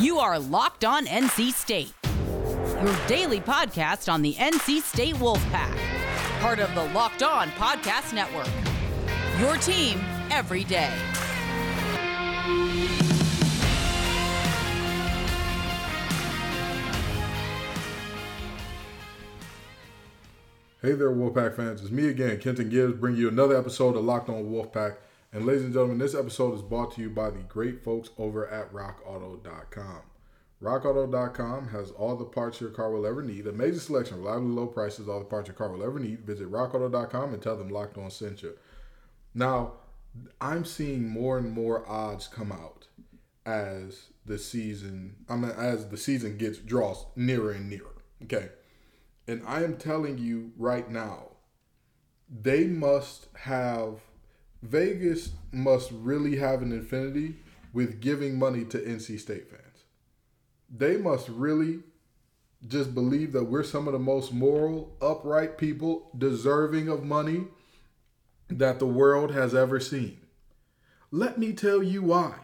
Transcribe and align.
You 0.00 0.18
are 0.18 0.38
Locked 0.38 0.86
On 0.86 1.04
NC 1.04 1.52
State, 1.52 1.92
your 2.82 3.06
daily 3.06 3.38
podcast 3.38 4.10
on 4.10 4.22
the 4.22 4.32
NC 4.32 4.80
State 4.80 5.14
Wolfpack, 5.16 5.76
part 6.40 6.58
of 6.58 6.74
the 6.74 6.84
Locked 6.94 7.22
On 7.22 7.48
Podcast 7.50 8.14
Network. 8.14 8.48
Your 9.38 9.58
team 9.58 10.00
every 10.30 10.64
day. 10.64 10.90
Hey 20.80 20.92
there, 20.92 21.10
Wolfpack 21.10 21.56
fans. 21.56 21.82
It's 21.82 21.90
me 21.90 22.08
again, 22.08 22.40
Kenton 22.40 22.70
Gibbs, 22.70 22.94
bringing 22.94 23.20
you 23.20 23.28
another 23.28 23.54
episode 23.54 23.98
of 23.98 24.04
Locked 24.06 24.30
On 24.30 24.44
Wolfpack. 24.44 24.94
And 25.32 25.46
ladies 25.46 25.62
and 25.62 25.72
gentlemen, 25.72 25.98
this 25.98 26.16
episode 26.16 26.54
is 26.56 26.62
brought 26.62 26.92
to 26.96 27.00
you 27.00 27.08
by 27.08 27.30
the 27.30 27.38
great 27.38 27.84
folks 27.84 28.10
over 28.18 28.48
at 28.48 28.72
RockAuto.com. 28.72 30.00
RockAuto.com 30.60 31.68
has 31.68 31.92
all 31.92 32.16
the 32.16 32.24
parts 32.24 32.60
your 32.60 32.70
car 32.70 32.90
will 32.90 33.06
ever 33.06 33.22
need. 33.22 33.46
Amazing 33.46 33.78
selection, 33.78 34.18
reliably 34.18 34.48
low 34.48 34.66
prices, 34.66 35.08
all 35.08 35.20
the 35.20 35.24
parts 35.24 35.46
your 35.46 35.54
car 35.54 35.70
will 35.70 35.84
ever 35.84 36.00
need. 36.00 36.26
Visit 36.26 36.50
RockAuto.com 36.50 37.32
and 37.32 37.40
tell 37.40 37.56
them 37.56 37.68
Locked 37.68 37.96
On 37.96 38.10
sent 38.10 38.42
you. 38.42 38.54
Now, 39.32 39.74
I'm 40.40 40.64
seeing 40.64 41.08
more 41.08 41.38
and 41.38 41.52
more 41.52 41.88
odds 41.88 42.26
come 42.26 42.50
out 42.50 42.88
as 43.46 44.08
the 44.26 44.36
season, 44.36 45.14
I 45.28 45.36
mean, 45.36 45.52
as 45.52 45.90
the 45.90 45.96
season 45.96 46.38
gets 46.38 46.58
draws 46.58 47.06
nearer 47.14 47.52
and 47.52 47.70
nearer. 47.70 48.02
Okay. 48.24 48.48
And 49.28 49.42
I 49.46 49.62
am 49.62 49.76
telling 49.76 50.18
you 50.18 50.50
right 50.58 50.90
now, 50.90 51.36
they 52.28 52.64
must 52.64 53.28
have 53.42 54.00
Vegas 54.62 55.30
must 55.52 55.90
really 55.92 56.36
have 56.36 56.62
an 56.62 56.72
infinity 56.72 57.36
with 57.72 58.00
giving 58.00 58.38
money 58.38 58.64
to 58.64 58.78
NC 58.78 59.18
State 59.18 59.48
fans. 59.48 59.84
They 60.68 60.96
must 60.96 61.28
really 61.28 61.80
just 62.66 62.94
believe 62.94 63.32
that 63.32 63.44
we're 63.44 63.62
some 63.62 63.86
of 63.86 63.92
the 63.92 63.98
most 63.98 64.32
moral, 64.32 64.94
upright 65.00 65.56
people 65.56 66.10
deserving 66.16 66.88
of 66.88 67.04
money 67.04 67.46
that 68.48 68.78
the 68.78 68.86
world 68.86 69.30
has 69.30 69.54
ever 69.54 69.80
seen. 69.80 70.20
Let 71.10 71.38
me 71.38 71.52
tell 71.52 71.82
you 71.82 72.02
why. 72.02 72.34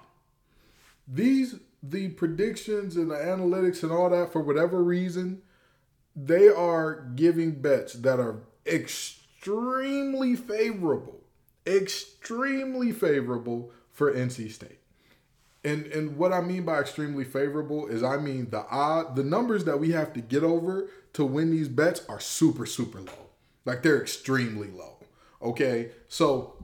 These 1.06 1.56
the 1.82 2.08
predictions 2.08 2.96
and 2.96 3.10
the 3.10 3.16
analytics 3.16 3.82
and 3.82 3.92
all 3.92 4.10
that 4.10 4.32
for 4.32 4.40
whatever 4.40 4.82
reason 4.82 5.42
they 6.16 6.48
are 6.48 7.02
giving 7.14 7.60
bets 7.60 7.92
that 7.92 8.18
are 8.18 8.40
extremely 8.66 10.34
favorable, 10.34 11.20
extremely 11.66 12.92
favorable 12.92 13.72
for 13.90 14.12
NC 14.12 14.50
State. 14.50 14.78
And 15.64 15.86
and 15.86 16.16
what 16.16 16.32
I 16.32 16.40
mean 16.40 16.64
by 16.64 16.80
extremely 16.80 17.24
favorable 17.24 17.88
is 17.88 18.02
I 18.02 18.18
mean 18.18 18.50
the 18.50 18.64
odd 18.70 19.16
the 19.16 19.24
numbers 19.24 19.64
that 19.64 19.80
we 19.80 19.90
have 19.92 20.12
to 20.12 20.20
get 20.20 20.44
over 20.44 20.88
to 21.14 21.24
win 21.24 21.50
these 21.50 21.68
bets 21.68 22.02
are 22.08 22.20
super 22.20 22.66
super 22.66 23.00
low. 23.00 23.30
Like 23.64 23.82
they're 23.82 24.00
extremely 24.00 24.68
low. 24.68 24.98
Okay? 25.42 25.90
So 26.08 26.54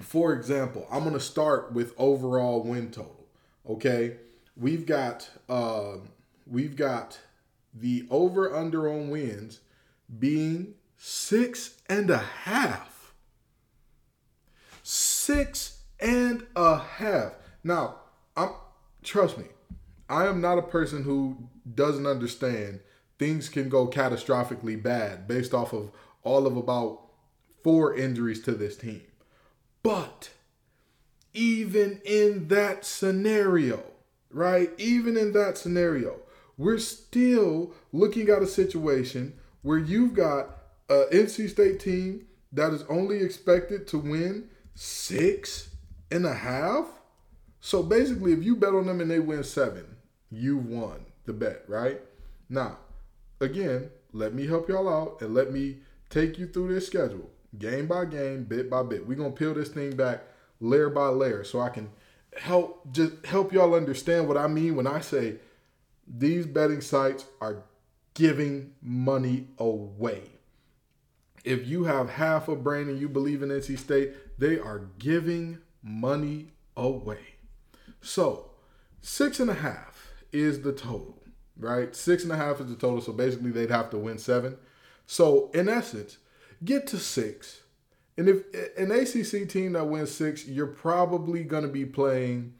for 0.00 0.32
example, 0.32 0.86
I'm 0.90 1.02
going 1.02 1.14
to 1.14 1.20
start 1.20 1.72
with 1.72 1.94
overall 1.96 2.62
win 2.62 2.90
total. 2.90 3.26
Okay? 3.68 4.16
We've 4.56 4.86
got 4.86 5.30
uh, 5.48 5.98
we've 6.46 6.76
got 6.76 7.20
the 7.72 8.06
over 8.10 8.54
under 8.54 8.88
on 8.88 9.10
wins 9.10 9.60
being 10.18 10.74
six 10.96 11.80
and 11.88 12.10
a 12.10 12.18
half. 12.18 12.93
Six 14.86 15.78
and 15.98 16.46
a 16.54 16.76
half. 16.78 17.32
Now, 17.64 18.00
I'm 18.36 18.50
trust 19.02 19.38
me, 19.38 19.46
I 20.10 20.26
am 20.26 20.42
not 20.42 20.58
a 20.58 20.62
person 20.62 21.04
who 21.04 21.48
doesn't 21.74 22.06
understand 22.06 22.80
things 23.18 23.48
can 23.48 23.70
go 23.70 23.86
catastrophically 23.88 24.82
bad 24.82 25.26
based 25.26 25.54
off 25.54 25.72
of 25.72 25.90
all 26.22 26.46
of 26.46 26.58
about 26.58 27.00
four 27.62 27.96
injuries 27.96 28.42
to 28.42 28.52
this 28.52 28.76
team. 28.76 29.00
But 29.82 30.28
even 31.32 32.02
in 32.04 32.48
that 32.48 32.84
scenario, 32.84 33.82
right? 34.30 34.70
Even 34.76 35.16
in 35.16 35.32
that 35.32 35.56
scenario, 35.56 36.20
we're 36.58 36.76
still 36.76 37.72
looking 37.90 38.28
at 38.28 38.42
a 38.42 38.46
situation 38.46 39.32
where 39.62 39.78
you've 39.78 40.12
got 40.12 40.58
a 40.90 41.04
NC 41.10 41.48
State 41.48 41.80
team 41.80 42.26
that 42.52 42.74
is 42.74 42.82
only 42.90 43.22
expected 43.22 43.86
to 43.88 43.98
win 43.98 44.50
six 44.74 45.70
and 46.10 46.26
a 46.26 46.34
half. 46.34 46.86
So 47.60 47.82
basically, 47.82 48.32
if 48.32 48.42
you 48.42 48.56
bet 48.56 48.74
on 48.74 48.86
them 48.86 49.00
and 49.00 49.10
they 49.10 49.20
win 49.20 49.42
seven, 49.42 49.96
you 50.30 50.58
won 50.58 51.06
the 51.24 51.32
bet, 51.32 51.62
right? 51.66 52.00
Now, 52.48 52.78
again, 53.40 53.90
let 54.12 54.34
me 54.34 54.46
help 54.46 54.68
y'all 54.68 54.88
out 54.88 55.22
and 55.22 55.34
let 55.34 55.52
me 55.52 55.78
take 56.10 56.38
you 56.38 56.46
through 56.46 56.74
this 56.74 56.86
schedule, 56.86 57.30
game 57.58 57.86
by 57.86 58.04
game, 58.04 58.44
bit 58.44 58.68
by 58.68 58.82
bit. 58.82 59.06
We're 59.06 59.16
gonna 59.16 59.30
peel 59.30 59.54
this 59.54 59.70
thing 59.70 59.96
back 59.96 60.22
layer 60.60 60.90
by 60.90 61.08
layer 61.08 61.44
so 61.44 61.60
I 61.60 61.68
can 61.68 61.90
help 62.36 62.92
just 62.92 63.24
help 63.24 63.52
y'all 63.52 63.74
understand 63.74 64.28
what 64.28 64.36
I 64.36 64.46
mean 64.46 64.76
when 64.76 64.86
I 64.86 65.00
say 65.00 65.36
these 66.06 66.46
betting 66.46 66.80
sites 66.80 67.24
are 67.40 67.62
giving 68.14 68.72
money 68.82 69.48
away. 69.58 70.22
If 71.44 71.66
you 71.66 71.84
have 71.84 72.10
half 72.10 72.48
a 72.48 72.56
brain 72.56 72.88
and 72.88 72.98
you 72.98 73.08
believe 73.08 73.42
in 73.42 73.50
NC 73.50 73.78
State, 73.78 74.14
they 74.38 74.58
are 74.58 74.90
giving 74.98 75.58
money 75.82 76.52
away. 76.76 77.36
So, 78.00 78.50
six 79.00 79.40
and 79.40 79.50
a 79.50 79.54
half 79.54 80.12
is 80.32 80.62
the 80.62 80.72
total, 80.72 81.22
right? 81.58 81.94
Six 81.94 82.22
and 82.22 82.32
a 82.32 82.36
half 82.36 82.60
is 82.60 82.66
the 82.66 82.76
total. 82.76 83.00
So 83.00 83.12
basically, 83.12 83.50
they'd 83.50 83.70
have 83.70 83.90
to 83.90 83.98
win 83.98 84.18
seven. 84.18 84.56
So, 85.06 85.50
in 85.54 85.68
essence, 85.68 86.18
get 86.64 86.86
to 86.88 86.98
six. 86.98 87.62
And 88.16 88.28
if 88.28 88.78
an 88.78 88.92
ACC 88.92 89.48
team 89.48 89.72
that 89.72 89.84
wins 89.84 90.10
six, 90.12 90.46
you're 90.46 90.66
probably 90.68 91.42
going 91.42 91.64
to 91.64 91.68
be 91.68 91.84
playing 91.84 92.54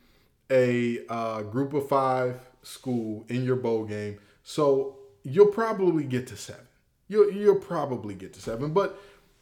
a 0.51 1.01
uh, 1.09 1.43
group 1.43 1.75
of 1.75 1.89
five 1.89 2.41
school 2.63 3.25
in 3.29 3.45
your 3.45 3.57
bowl 3.57 3.85
game. 3.85 4.19
So 4.43 4.99
you'll 5.23 5.47
probably 5.47 6.05
get 6.05 6.27
to 6.29 6.37
seven. 6.37 6.67
You'll, 7.09 7.31
you'll 7.31 7.61
probably 7.61 8.15
get 8.15 8.33
to 8.35 8.41
seven. 8.41 8.73
But 8.73 8.99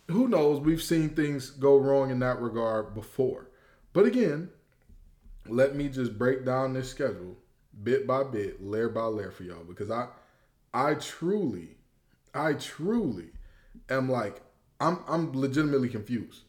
who 0.09 0.29
knows? 0.29 0.61
We've 0.61 0.83
seen 0.83 1.11
things 1.11 1.51
go 1.51 1.77
wrong 1.77 2.11
in 2.11 2.19
that 2.21 2.41
regard 2.41 2.95
before. 2.95 3.51
But 3.93 4.07
again, 4.07 4.51
let 5.47 5.75
me 5.77 5.89
just 5.89 6.19
break 6.19 6.45
down 6.45 6.73
this 6.73 6.91
schedule 6.91 7.37
bit 7.83 8.07
by 8.07 8.25
bit, 8.25 8.63
layer 8.63 8.89
by 8.89 9.05
layer 9.05 9.31
for 9.31 9.45
y'all 9.45 9.65
because 9.65 9.91
I 9.91 10.09
I 10.75 10.95
truly, 10.95 11.77
I 12.35 12.55
truly 12.55 13.31
am 13.89 14.09
like, 14.11 14.41
I'm 14.81 15.01
I'm 15.09 15.33
legitimately 15.33 15.89
confused. 15.89 16.43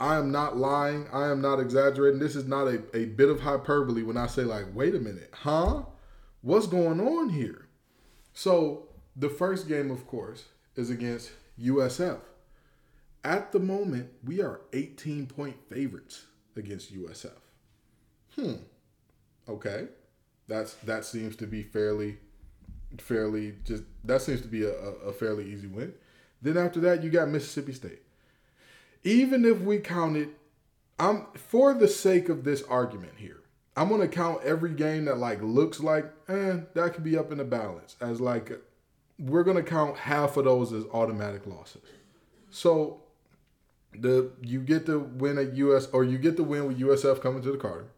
I 0.00 0.16
am 0.16 0.32
not 0.32 0.56
lying. 0.56 1.06
I 1.12 1.30
am 1.30 1.40
not 1.40 1.60
exaggerating. 1.60 2.18
This 2.18 2.34
is 2.34 2.46
not 2.46 2.66
a, 2.66 2.82
a 2.96 3.04
bit 3.06 3.28
of 3.28 3.40
hyperbole 3.40 4.02
when 4.02 4.16
I 4.16 4.26
say, 4.26 4.42
like, 4.42 4.66
wait 4.74 4.94
a 4.94 4.98
minute, 4.98 5.30
huh? 5.32 5.84
what's 6.44 6.66
going 6.66 7.00
on 7.00 7.30
here? 7.30 7.68
So 8.34 8.88
the 9.16 9.30
first 9.30 9.66
game, 9.66 9.90
of 9.90 10.06
course, 10.06 10.44
is 10.76 10.90
against 10.90 11.32
USF. 11.60 12.20
At 13.24 13.52
the 13.52 13.58
moment, 13.58 14.10
we 14.22 14.42
are 14.42 14.60
18 14.74 15.26
point 15.26 15.56
favorites 15.70 16.26
against 16.56 16.94
USF. 16.94 17.32
Hmm. 18.34 18.54
Okay. 19.48 19.88
That's 20.46 20.74
that 20.74 21.04
seems 21.04 21.36
to 21.36 21.46
be 21.46 21.62
fairly 21.62 22.18
fairly 22.98 23.54
just 23.64 23.82
that 24.04 24.22
seems 24.22 24.40
to 24.42 24.48
be 24.48 24.64
a, 24.64 24.72
a 24.72 25.12
fairly 25.12 25.50
easy 25.50 25.66
win. 25.66 25.94
Then 26.42 26.58
after 26.58 26.80
that, 26.80 27.02
you 27.02 27.10
got 27.10 27.28
Mississippi 27.28 27.72
State. 27.72 28.02
Even 29.02 29.44
if 29.44 29.60
we 29.60 29.78
counted, 29.78 30.30
I'm 30.98 31.26
for 31.34 31.72
the 31.72 31.88
sake 31.88 32.28
of 32.28 32.44
this 32.44 32.62
argument 32.64 33.14
here, 33.16 33.42
I'm 33.74 33.88
gonna 33.88 34.08
count 34.08 34.42
every 34.44 34.74
game 34.74 35.06
that 35.06 35.16
like 35.16 35.42
looks 35.42 35.80
like 35.80 36.04
eh, 36.28 36.58
that 36.74 36.92
could 36.94 37.04
be 37.04 37.16
up 37.16 37.32
in 37.32 37.38
the 37.38 37.44
balance 37.44 37.96
as 38.02 38.20
like 38.20 38.52
we're 39.18 39.44
gonna 39.44 39.62
count 39.62 39.96
half 39.96 40.36
of 40.36 40.44
those 40.44 40.74
as 40.74 40.84
automatic 40.92 41.46
losses. 41.46 41.80
So 42.50 43.03
the 43.98 44.32
you 44.42 44.60
get 44.60 44.86
the 44.86 44.98
win 44.98 45.38
at 45.38 45.54
US 45.54 45.86
or 45.86 46.04
you 46.04 46.18
get 46.18 46.36
the 46.36 46.44
win 46.44 46.66
with 46.66 46.78
USF 46.78 47.20
coming 47.20 47.42
to 47.42 47.52
the 47.52 47.58
Carter, 47.58 47.88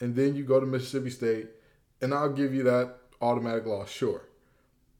and 0.00 0.14
then 0.14 0.34
you 0.34 0.44
go 0.44 0.60
to 0.60 0.66
Mississippi 0.66 1.10
State, 1.10 1.48
and 2.00 2.14
I'll 2.14 2.32
give 2.32 2.54
you 2.54 2.62
that 2.64 2.96
automatic 3.20 3.66
loss, 3.66 3.90
sure. 3.90 4.22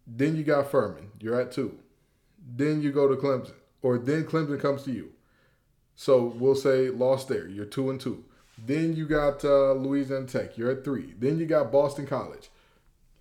Then 0.06 0.36
you 0.36 0.44
got 0.44 0.70
Furman, 0.70 1.12
you're 1.20 1.40
at 1.40 1.52
two. 1.52 1.78
Then 2.56 2.82
you 2.82 2.92
go 2.92 3.08
to 3.08 3.16
Clemson, 3.16 3.54
or 3.82 3.98
then 3.98 4.24
Clemson 4.24 4.60
comes 4.60 4.82
to 4.84 4.92
you. 4.92 5.12
So 5.96 6.24
we'll 6.24 6.54
say 6.54 6.90
lost 6.90 7.28
there, 7.28 7.48
you're 7.48 7.64
two 7.64 7.90
and 7.90 8.00
two. 8.00 8.24
Then 8.58 8.94
you 8.94 9.06
got 9.06 9.44
uh, 9.44 9.72
Louisiana 9.72 10.26
Tech. 10.26 10.56
You're 10.56 10.70
at 10.70 10.84
three. 10.84 11.14
Then 11.18 11.38
you 11.38 11.46
got 11.46 11.72
Boston 11.72 12.06
College. 12.06 12.50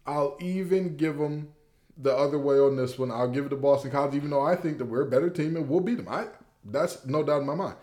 I'll 0.06 0.38
even 0.40 0.96
give 0.96 1.18
them 1.18 1.54
the 1.98 2.16
other 2.16 2.38
way 2.38 2.58
on 2.58 2.76
this 2.76 3.00
one. 3.00 3.12
I'll 3.12 3.30
give 3.30 3.46
it 3.46 3.50
to 3.50 3.56
Boston 3.56 3.92
College, 3.92 4.16
even 4.16 4.30
though 4.30 4.42
I 4.42 4.56
think 4.56 4.78
that 4.78 4.86
we're 4.86 5.02
a 5.02 5.10
better 5.10 5.30
team 5.30 5.56
and 5.56 5.68
we'll 5.68 5.80
beat 5.80 5.98
them. 5.98 6.08
I 6.10 6.28
that's 6.66 7.06
no 7.06 7.24
doubt 7.24 7.42
in 7.42 7.48
my 7.48 7.56
mind. 7.56 7.76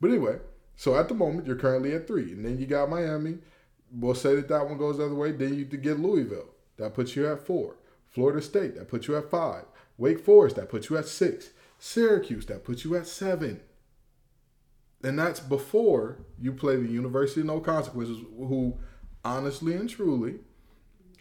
But 0.00 0.10
anyway, 0.10 0.38
so 0.76 0.96
at 0.96 1.08
the 1.08 1.14
moment 1.14 1.46
you're 1.46 1.56
currently 1.56 1.94
at 1.94 2.06
three, 2.06 2.32
and 2.32 2.44
then 2.44 2.58
you 2.58 2.66
got 2.66 2.90
Miami, 2.90 3.38
we'll 3.92 4.14
say 4.14 4.34
that 4.36 4.48
that 4.48 4.68
one 4.68 4.78
goes 4.78 4.98
the 4.98 5.06
other 5.06 5.14
way. 5.14 5.32
Then 5.32 5.54
you 5.54 5.64
get 5.64 5.98
Louisville. 5.98 6.50
That 6.76 6.94
puts 6.94 7.16
you 7.16 7.30
at 7.30 7.44
four. 7.44 7.76
Florida 8.06 8.40
State. 8.40 8.76
That 8.76 8.88
puts 8.88 9.08
you 9.08 9.16
at 9.16 9.30
five. 9.30 9.64
Wake 9.96 10.20
Forest. 10.20 10.56
That 10.56 10.68
puts 10.68 10.88
you 10.88 10.96
at 10.96 11.06
six. 11.06 11.50
Syracuse. 11.78 12.46
That 12.46 12.64
puts 12.64 12.84
you 12.84 12.96
at 12.96 13.06
seven. 13.06 13.60
And 15.02 15.18
that's 15.18 15.40
before 15.40 16.18
you 16.40 16.52
play 16.52 16.76
the 16.76 16.88
University 16.88 17.40
of 17.40 17.46
No 17.46 17.60
Consequences, 17.60 18.18
who 18.36 18.78
honestly 19.24 19.74
and 19.74 19.88
truly, 19.88 20.36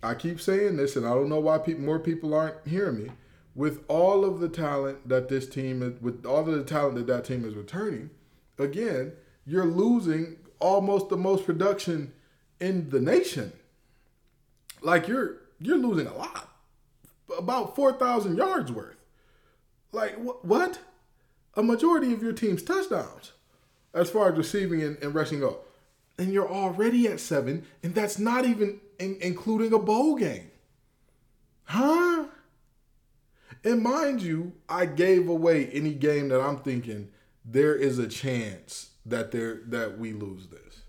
I 0.02 0.16
keep 0.16 0.40
saying 0.40 0.78
this, 0.78 0.96
and 0.96 1.06
I 1.06 1.10
don't 1.10 1.30
know 1.30 1.40
why 1.40 1.58
people, 1.58 1.84
more 1.84 2.00
people 2.00 2.34
aren't 2.34 2.68
hearing 2.68 3.04
me. 3.04 3.12
With 3.57 3.83
all 3.88 4.24
of 4.24 4.39
the 4.39 4.50
talent 4.50 5.09
that 5.09 5.30
this 5.30 5.50
team, 5.50 5.81
is, 5.81 6.00
with 6.00 6.24
all 6.27 6.48
of 6.48 6.56
the 6.56 6.63
talent 6.63 6.95
that 6.95 7.07
that 7.07 7.25
team 7.25 7.44
is 7.44 7.56
returning, 7.56 8.12
again, 8.59 9.13
you're 9.48 9.65
losing 9.65 10.38
almost 10.59 11.09
the 11.09 11.18
most 11.18 11.44
production 11.44 12.13
in 12.59 12.92
the 12.92 13.00
nation. 13.00 13.51
Like 14.81 15.07
you're 15.07 15.38
you're 15.59 15.80
losing 15.80 16.06
a 16.06 16.13
lot, 16.13 16.50
about 17.36 17.75
four 17.75 17.94
thousand 17.94 18.38
yards 18.38 18.71
worth. 18.71 18.98
Like 19.92 20.13
wh- 20.24 20.45
what? 20.45 20.77
A 21.56 21.63
majority 21.63 22.13
of 22.13 22.21
your 22.21 22.33
team's 22.33 22.62
touchdowns, 22.62 23.31
as 23.92 24.07
far 24.12 24.31
as 24.31 24.38
receiving 24.38 24.83
and, 24.83 24.98
and 25.01 25.15
rushing 25.15 25.39
go, 25.39 25.62
and 26.19 26.31
you're 26.31 26.48
already 26.48 27.07
at 27.07 27.19
seven, 27.19 27.65
and 27.81 27.95
that's 27.95 28.19
not 28.19 28.45
even 28.45 28.80
in, 29.00 29.18
including 29.19 29.74
a 29.74 29.80
bowl 29.80 30.15
game. 30.15 30.51
Huh? 31.63 32.25
And 33.63 33.81
mind 33.81 34.21
you, 34.21 34.54
I 34.69 34.86
gave 34.86 35.27
away 35.27 35.68
any 35.68 35.94
game 35.94 36.30
that 36.30 36.42
I'm 36.42 36.59
thinking 36.59 37.09
there 37.44 37.75
is 37.75 37.98
a 37.98 38.07
chance 38.07 38.92
that 39.06 39.31
there 39.31 39.62
that 39.68 39.98
we 39.98 40.13
lose 40.13 40.48
this. 40.48 40.81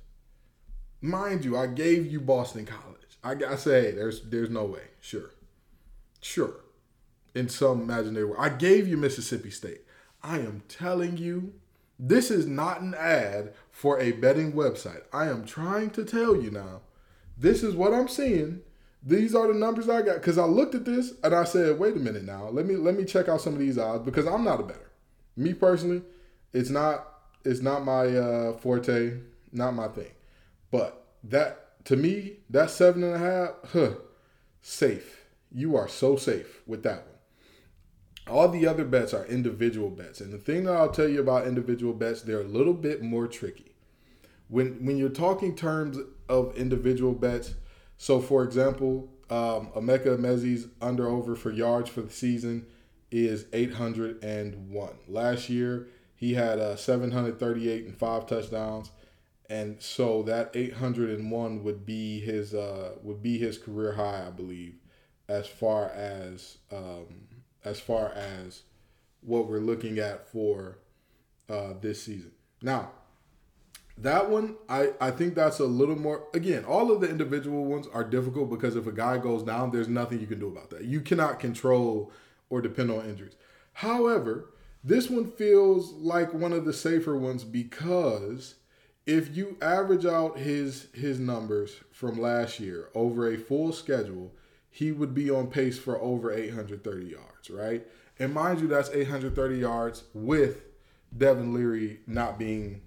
Mind 1.00 1.44
you, 1.44 1.56
I 1.56 1.67
gave 1.69 2.06
you 2.06 2.20
Boston 2.20 2.67
College. 2.67 3.19
I, 3.23 3.53
I 3.53 3.56
say 3.56 3.82
hey, 3.82 3.91
there's 3.93 4.23
there's 4.23 4.50
no 4.50 4.65
way. 4.65 4.82
Sure, 5.00 5.31
sure. 6.20 6.56
In 7.35 7.49
some 7.49 7.82
imaginary 7.82 8.25
way, 8.25 8.37
I 8.38 8.49
gave 8.49 8.88
you 8.88 8.97
Mississippi 8.97 9.50
State. 9.50 9.82
I 10.23 10.38
am 10.38 10.62
telling 10.69 11.17
you, 11.17 11.53
this 11.99 12.31
is 12.31 12.47
not 12.47 12.81
an 12.81 12.94
ad 12.94 13.55
for 13.71 14.00
a 14.00 14.12
betting 14.12 14.53
website. 14.53 15.03
I 15.12 15.29
am 15.29 15.44
trying 15.44 15.91
to 15.91 16.05
tell 16.05 16.41
you 16.41 16.50
now. 16.50 16.81
This 17.37 17.62
is 17.62 17.76
what 17.76 17.94
I'm 17.94 18.09
seeing. 18.09 18.62
These 19.03 19.35
are 19.35 19.47
the 19.47 19.59
numbers 19.59 19.89
I 19.89 20.03
got 20.03 20.17
because 20.17 20.39
I 20.39 20.45
looked 20.45 20.75
at 20.75 20.85
this 20.85 21.15
and 21.23 21.35
I 21.35 21.45
said, 21.45 21.79
"Wait 21.79 21.97
a 21.97 22.00
minute 22.00 22.25
now. 22.25 22.49
Let 22.49 22.67
me 22.67 22.77
let 22.77 22.97
me 22.97 23.05
check 23.05 23.29
out 23.29 23.41
some 23.41 23.55
of 23.55 23.59
these 23.59 23.79
odds 23.79 24.05
because 24.05 24.27
I'm 24.27 24.45
not 24.45 24.61
a 24.61 24.65
better. 24.65 24.91
Me 25.37 25.55
personally, 25.55 26.03
it's 26.53 26.71
not 26.71 27.06
it's 27.45 27.61
not 27.61 27.85
my 27.85 28.06
uh, 28.06 28.56
forte, 28.59 29.19
not 29.53 29.75
my 29.75 29.89
thing. 29.89 30.11
But 30.71 31.06
that 31.25 31.85
to 31.87 31.97
me, 31.97 32.39
that 32.50 32.71
seven 32.71 33.05
and 33.05 33.15
a 33.15 33.19
half, 33.19 33.50
huh, 33.73 33.95
safe. 34.61 35.27
You 35.50 35.77
are 35.77 35.89
so 35.89 36.17
safe 36.17 36.61
with 36.67 36.83
that 36.83 37.06
one. 37.06 38.37
All 38.37 38.49
the 38.49 38.67
other 38.67 38.85
bets 38.85 39.15
are 39.15 39.25
individual 39.25 39.89
bets, 39.89 40.21
and 40.21 40.33
the 40.33 40.39
thing 40.39 40.65
that 40.65 40.77
I'll 40.77 40.91
tell 40.91 41.09
you 41.09 41.21
about 41.21 41.47
individual 41.47 41.95
bets, 41.95 42.21
they're 42.21 42.43
a 42.43 42.45
little 42.45 42.75
bit 42.75 43.00
more 43.00 43.27
tricky. 43.27 43.73
When 44.49 44.85
when 44.85 44.99
you're 44.99 45.09
talking 45.09 45.55
terms 45.55 45.99
of 46.29 46.55
individual 46.56 47.15
bets, 47.15 47.55
so 47.99 48.21
for 48.21 48.45
example, 48.45 49.11
um, 49.29 49.69
Emeka 49.77 50.17
Emezie's 50.17 50.69
under 50.81 51.09
over 51.09 51.37
for 51.37 51.50
yards 51.50 51.91
for 51.91 52.00
the 52.00 52.11
season 52.11 52.67
is 53.11 53.47
801. 53.53 54.91
Last 55.06 55.49
year, 55.50 55.89
he 56.15 56.35
had 56.35 56.59
uh, 56.59 56.77
738 56.77 57.85
and 57.85 57.97
five 57.97 58.27
touchdowns, 58.27 58.91
and 59.50 59.81
so 59.83 60.23
that 60.23 60.50
801 60.55 61.62
would 61.65 61.85
be 61.85 62.21
his 62.21 62.55
uh, 62.55 62.93
would 63.03 63.23
be 63.23 63.39
his 63.39 63.59
career 63.59 63.93
high, 63.93 64.27
I 64.27 64.31
believe, 64.31 64.77
as 65.29 65.47
far 65.47 65.91
as 65.91 66.59
um, 66.73 67.27
as 67.65 67.81
far 67.81 68.12
as 68.12 68.62
what 69.21 69.49
we're 69.49 69.59
looking 69.59 69.99
at 69.99 70.29
for 70.29 70.79
uh, 71.49 71.75
this 71.81 72.03
season. 72.03 72.33
Now, 72.62 72.93
that 74.03 74.31
one, 74.31 74.56
I, 74.69 74.93
I 75.00 75.11
think 75.11 75.35
that's 75.35 75.59
a 75.59 75.65
little 75.65 75.99
more. 75.99 76.29
Again, 76.33 76.65
all 76.65 76.93
of 76.93 77.00
the 77.00 77.09
individual 77.09 77.65
ones 77.65 77.89
are 77.93 78.05
difficult 78.05 78.49
because 78.50 78.77
if 78.77 78.87
a 78.87 78.93
guy 78.93 79.19
goes 79.19 79.43
down, 79.43 79.71
there's 79.71 79.89
nothing 79.89 80.21
you 80.21 80.27
can 80.27 80.39
do 80.39 80.49
about 80.49 80.71
that. 80.71 80.85
You 80.85 81.00
cannot 81.00 81.41
control 81.41 82.12
or 82.49 82.61
depend 82.61 82.91
on 82.91 83.09
injuries. 83.09 83.35
However, 83.75 84.50
this 84.85 85.11
one 85.11 85.31
feels 85.31 85.93
like 85.93 86.33
one 86.33 86.53
of 86.53 86.65
the 86.65 86.73
safer 86.73 87.17
ones 87.17 87.45
because 87.45 88.55
if 89.06 89.37
you 89.37 89.56
average 89.61 90.06
out 90.06 90.39
his 90.39 90.89
his 90.93 91.19
numbers 91.19 91.81
from 91.91 92.21
last 92.21 92.61
year 92.61 92.91
over 92.95 93.33
a 93.33 93.37
full 93.37 93.73
schedule, 93.73 94.33
he 94.71 94.93
would 94.93 95.15
be 95.15 95.31
on 95.31 95.49
pace 95.49 95.79
for 95.79 96.00
over 96.00 96.33
830 96.33 97.06
yards, 97.06 97.50
right? 97.50 97.85
And 98.19 98.33
mind 98.33 98.61
you, 98.61 98.69
that's 98.69 98.91
830 98.91 99.59
yards 99.59 100.05
with 100.15 100.67
Devin 101.17 101.55
Leary 101.55 102.00
not 102.06 102.39
being 102.39 102.83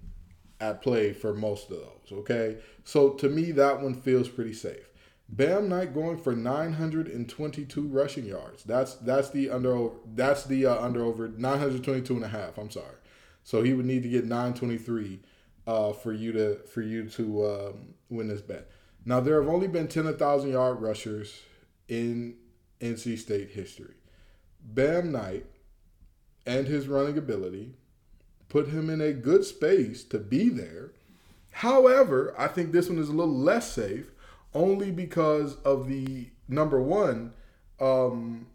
at 0.62 0.80
play 0.80 1.12
for 1.12 1.34
most 1.34 1.70
of 1.70 1.78
those, 1.78 2.18
okay? 2.20 2.58
So 2.84 3.10
to 3.14 3.28
me, 3.28 3.50
that 3.52 3.82
one 3.82 3.94
feels 3.94 4.28
pretty 4.28 4.54
safe. 4.54 4.88
Bam 5.28 5.68
Knight 5.68 5.92
going 5.92 6.18
for 6.18 6.36
922 6.36 7.88
rushing 7.88 8.26
yards. 8.26 8.62
That's 8.62 8.94
that's 8.96 9.30
the 9.30 9.50
under 9.50 9.90
that's 10.14 10.44
the 10.44 10.66
uh, 10.66 10.80
under 10.80 11.02
over 11.04 11.28
922 11.28 12.14
and 12.14 12.24
a 12.24 12.28
half. 12.28 12.58
I'm 12.58 12.70
sorry. 12.70 12.96
So 13.42 13.62
he 13.62 13.72
would 13.72 13.86
need 13.86 14.02
to 14.04 14.08
get 14.08 14.24
923 14.24 15.20
uh, 15.66 15.92
for 15.94 16.12
you 16.12 16.32
to 16.32 16.56
for 16.66 16.82
you 16.82 17.08
to 17.08 17.46
um, 17.46 17.94
win 18.08 18.28
this 18.28 18.42
bet. 18.42 18.70
Now 19.04 19.20
there 19.20 19.40
have 19.40 19.50
only 19.50 19.68
been 19.68 19.88
10,000 19.88 20.50
yard 20.50 20.80
rushers 20.80 21.40
in 21.88 22.36
NC 22.80 23.18
State 23.18 23.50
history. 23.50 23.94
Bam 24.60 25.10
Knight 25.10 25.46
and 26.46 26.66
his 26.66 26.88
running 26.88 27.18
ability 27.18 27.74
put 28.52 28.68
him 28.68 28.90
in 28.90 29.00
a 29.00 29.14
good 29.14 29.46
space 29.46 30.04
to 30.04 30.18
be 30.18 30.50
there. 30.50 30.90
However, 31.52 32.34
I 32.36 32.48
think 32.48 32.70
this 32.70 32.86
one 32.86 32.98
is 32.98 33.08
a 33.08 33.12
little 33.12 33.34
less 33.34 33.72
safe 33.72 34.10
only 34.52 34.90
because 34.90 35.56
of 35.64 35.88
the 35.88 36.28
number 36.48 36.78
one, 36.78 37.32
um, 37.80 38.46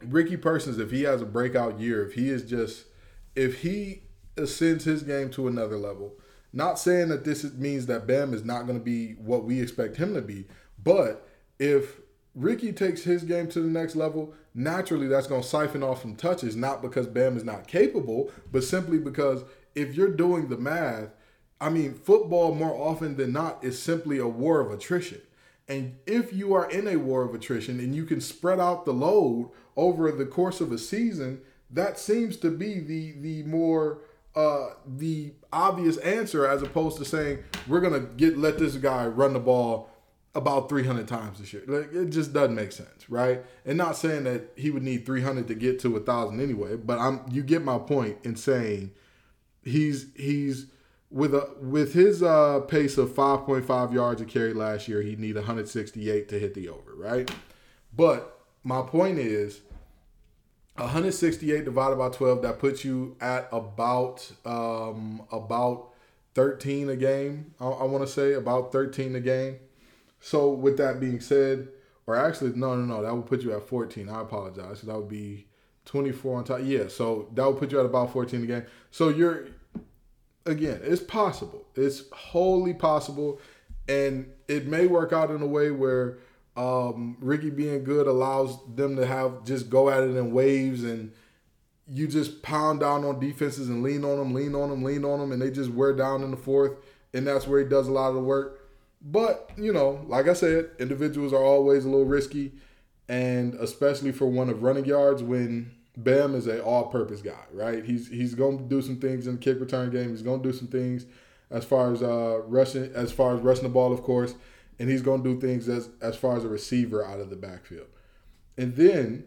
Ricky 0.00 0.36
Persons, 0.36 0.78
if 0.78 0.92
he 0.92 1.02
has 1.02 1.22
a 1.22 1.26
breakout 1.26 1.80
year, 1.80 2.06
if 2.06 2.14
he 2.14 2.30
is 2.30 2.44
just, 2.44 2.84
if 3.34 3.62
he 3.62 4.02
ascends 4.36 4.84
his 4.84 5.02
game 5.02 5.30
to 5.30 5.48
another 5.48 5.76
level, 5.76 6.12
not 6.52 6.78
saying 6.78 7.08
that 7.08 7.24
this 7.24 7.42
means 7.54 7.86
that 7.86 8.06
Bam 8.06 8.32
is 8.32 8.44
not 8.44 8.64
going 8.66 8.78
to 8.78 8.84
be 8.84 9.14
what 9.14 9.42
we 9.42 9.60
expect 9.60 9.96
him 9.96 10.14
to 10.14 10.22
be, 10.22 10.44
but 10.80 11.28
if 11.58 11.98
Ricky 12.36 12.70
takes 12.70 13.02
his 13.02 13.24
game 13.24 13.48
to 13.48 13.60
the 13.60 13.68
next 13.68 13.96
level, 13.96 14.34
naturally 14.54 15.08
that's 15.08 15.26
going 15.26 15.40
to 15.42 15.48
siphon 15.48 15.82
off 15.82 16.02
some 16.02 16.14
touches, 16.14 16.54
not 16.54 16.82
because 16.82 17.06
Bam 17.06 17.36
is 17.36 17.44
not 17.44 17.66
capable, 17.66 18.30
but 18.52 18.62
simply 18.62 18.98
because 18.98 19.42
if 19.74 19.94
you're 19.94 20.14
doing 20.14 20.48
the 20.48 20.58
math, 20.58 21.08
I 21.60 21.70
mean, 21.70 21.94
football 21.94 22.54
more 22.54 22.74
often 22.74 23.16
than 23.16 23.32
not 23.32 23.64
is 23.64 23.80
simply 23.80 24.18
a 24.18 24.28
war 24.28 24.60
of 24.60 24.70
attrition. 24.70 25.22
And 25.66 25.96
if 26.06 26.32
you 26.32 26.52
are 26.52 26.70
in 26.70 26.86
a 26.86 26.96
war 26.96 27.24
of 27.24 27.34
attrition 27.34 27.80
and 27.80 27.94
you 27.94 28.04
can 28.04 28.20
spread 28.20 28.60
out 28.60 28.84
the 28.84 28.92
load 28.92 29.50
over 29.74 30.12
the 30.12 30.26
course 30.26 30.60
of 30.60 30.70
a 30.70 30.78
season, 30.78 31.40
that 31.70 31.98
seems 31.98 32.36
to 32.38 32.50
be 32.50 32.78
the 32.78 33.12
the 33.12 33.42
more 33.44 33.98
uh, 34.36 34.68
the 34.86 35.32
obvious 35.52 35.96
answer 35.98 36.46
as 36.46 36.62
opposed 36.62 36.98
to 36.98 37.04
saying 37.04 37.38
we're 37.66 37.80
gonna 37.80 38.00
get 38.00 38.38
let 38.38 38.58
this 38.58 38.76
guy 38.76 39.06
run 39.06 39.32
the 39.32 39.40
ball 39.40 39.90
about 40.36 40.68
300 40.68 41.08
times 41.08 41.38
this 41.38 41.52
year. 41.52 41.62
Like 41.66 41.92
it 41.92 42.10
just 42.10 42.32
doesn't 42.32 42.54
make 42.54 42.70
sense, 42.70 43.08
right? 43.08 43.42
And 43.64 43.78
not 43.78 43.96
saying 43.96 44.24
that 44.24 44.52
he 44.54 44.70
would 44.70 44.82
need 44.82 45.06
300 45.06 45.48
to 45.48 45.54
get 45.54 45.80
to 45.80 45.96
a 45.96 46.00
thousand 46.00 46.40
anyway, 46.40 46.76
but 46.76 46.98
I'm 46.98 47.22
you 47.30 47.42
get 47.42 47.64
my 47.64 47.78
point 47.78 48.18
in 48.22 48.36
saying 48.36 48.92
he's 49.62 50.06
he's 50.14 50.66
with 51.10 51.34
a 51.34 51.48
with 51.60 51.94
his 51.94 52.22
uh, 52.22 52.60
pace 52.60 52.98
of 52.98 53.10
5.5 53.10 53.94
yards 53.94 54.20
a 54.20 54.26
carry 54.26 54.52
last 54.52 54.88
year, 54.88 55.02
he'd 55.02 55.18
need 55.18 55.36
168 55.36 56.28
to 56.28 56.38
hit 56.38 56.54
the 56.54 56.68
over, 56.68 56.94
right? 56.94 57.30
But 57.94 58.38
my 58.62 58.82
point 58.82 59.18
is 59.18 59.62
168 60.76 61.64
divided 61.64 61.96
by 61.96 62.10
12 62.10 62.42
that 62.42 62.58
puts 62.58 62.84
you 62.84 63.16
at 63.20 63.48
about 63.50 64.30
um, 64.44 65.22
about 65.32 65.94
13 66.34 66.90
a 66.90 66.96
game. 66.96 67.54
I, 67.58 67.66
I 67.66 67.84
want 67.84 68.06
to 68.06 68.12
say 68.12 68.34
about 68.34 68.72
13 68.72 69.16
a 69.16 69.20
game. 69.20 69.56
So 70.26 70.50
with 70.50 70.76
that 70.78 70.98
being 70.98 71.20
said, 71.20 71.68
or 72.04 72.16
actually 72.16 72.50
no 72.56 72.74
no 72.74 72.84
no, 72.84 73.00
that 73.00 73.14
would 73.14 73.26
put 73.26 73.42
you 73.42 73.52
at 73.52 73.68
14. 73.68 74.08
I 74.08 74.22
apologize. 74.22 74.82
That 74.82 74.96
would 74.96 75.08
be 75.08 75.46
24 75.84 76.38
on 76.38 76.42
top. 76.44 76.60
Yeah, 76.64 76.88
so 76.88 77.28
that 77.34 77.46
would 77.46 77.60
put 77.60 77.70
you 77.70 77.78
at 77.78 77.86
about 77.86 78.12
14 78.12 78.42
a 78.42 78.46
game. 78.46 78.66
So 78.90 79.08
you're 79.08 79.46
again, 80.44 80.80
it's 80.82 81.00
possible. 81.00 81.68
It's 81.76 82.10
wholly 82.10 82.74
possible, 82.74 83.40
and 83.86 84.28
it 84.48 84.66
may 84.66 84.88
work 84.88 85.12
out 85.12 85.30
in 85.30 85.40
a 85.42 85.46
way 85.46 85.70
where 85.70 86.18
um, 86.56 87.16
Ricky 87.20 87.50
being 87.50 87.84
good 87.84 88.08
allows 88.08 88.58
them 88.74 88.96
to 88.96 89.06
have 89.06 89.44
just 89.44 89.70
go 89.70 89.90
at 89.90 90.02
it 90.02 90.16
in 90.16 90.32
waves, 90.32 90.82
and 90.82 91.12
you 91.86 92.08
just 92.08 92.42
pound 92.42 92.80
down 92.80 93.04
on 93.04 93.20
defenses 93.20 93.68
and 93.68 93.84
lean 93.84 94.04
on 94.04 94.18
them, 94.18 94.34
lean 94.34 94.56
on 94.56 94.70
them, 94.70 94.82
lean 94.82 95.04
on 95.04 95.20
them, 95.20 95.30
and 95.30 95.40
they 95.40 95.52
just 95.52 95.70
wear 95.70 95.92
down 95.92 96.24
in 96.24 96.32
the 96.32 96.36
fourth, 96.36 96.72
and 97.14 97.24
that's 97.24 97.46
where 97.46 97.60
he 97.60 97.68
does 97.68 97.86
a 97.86 97.92
lot 97.92 98.08
of 98.08 98.16
the 98.16 98.20
work. 98.20 98.55
But, 99.00 99.50
you 99.56 99.72
know, 99.72 100.04
like 100.08 100.26
I 100.28 100.32
said, 100.32 100.70
individuals 100.78 101.32
are 101.32 101.44
always 101.44 101.84
a 101.84 101.88
little 101.88 102.06
risky, 102.06 102.52
and 103.08 103.54
especially 103.54 104.12
for 104.12 104.26
one 104.26 104.48
of 104.48 104.62
running 104.62 104.84
yards 104.84 105.22
when 105.22 105.72
Bam 105.96 106.34
is 106.34 106.46
a 106.46 106.62
all-purpose 106.62 107.22
guy, 107.22 107.44
right? 107.52 107.84
He's 107.84 108.08
he's 108.08 108.34
to 108.58 108.64
do 108.68 108.82
some 108.82 108.96
things 108.96 109.26
in 109.26 109.36
the 109.36 109.40
kick 109.40 109.60
return 109.60 109.90
game. 109.90 110.10
He's 110.10 110.22
to 110.42 110.50
do 110.50 110.56
some 110.56 110.68
things 110.68 111.06
as 111.50 111.64
far 111.64 111.92
as 111.92 112.02
uh, 112.02 112.42
rushing, 112.46 112.92
as 112.94 113.12
far 113.12 113.34
as 113.34 113.40
rushing 113.40 113.62
the 113.62 113.70
ball, 113.70 113.92
of 113.92 114.02
course, 114.02 114.34
and 114.78 114.90
he's 114.90 115.02
to 115.22 115.34
do 115.34 115.40
things 115.40 115.68
as 115.68 115.88
as 116.02 116.16
far 116.16 116.36
as 116.36 116.44
a 116.44 116.48
receiver 116.48 117.04
out 117.04 117.20
of 117.20 117.30
the 117.30 117.36
backfield. 117.36 117.86
And 118.58 118.76
then 118.76 119.24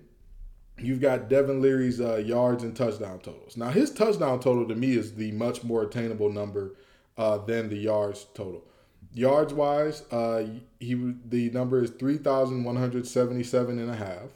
you've 0.78 1.02
got 1.02 1.30
Devin 1.30 1.62
Leary's 1.62 2.00
uh, 2.00 2.18
yards 2.18 2.64
and 2.64 2.76
touchdown 2.76 3.20
totals. 3.20 3.58
Now 3.58 3.70
his 3.70 3.92
touchdown 3.92 4.40
total 4.40 4.68
to 4.68 4.76
me 4.76 4.96
is 4.96 5.16
the 5.16 5.32
much 5.32 5.64
more 5.64 5.84
attainable 5.84 6.32
number 6.32 6.76
uh, 7.18 7.38
than 7.40 7.70
the 7.70 7.78
yards 7.78 8.28
total. 8.34 8.64
Yards 9.14 9.54
wise, 9.54 10.04
uh, 10.12 10.46
he 10.80 11.14
the 11.26 11.50
number 11.50 11.84
is 11.84 11.90
3,177 11.92 13.80
and 13.80 13.90
a 13.90 13.96
half. 13.96 14.30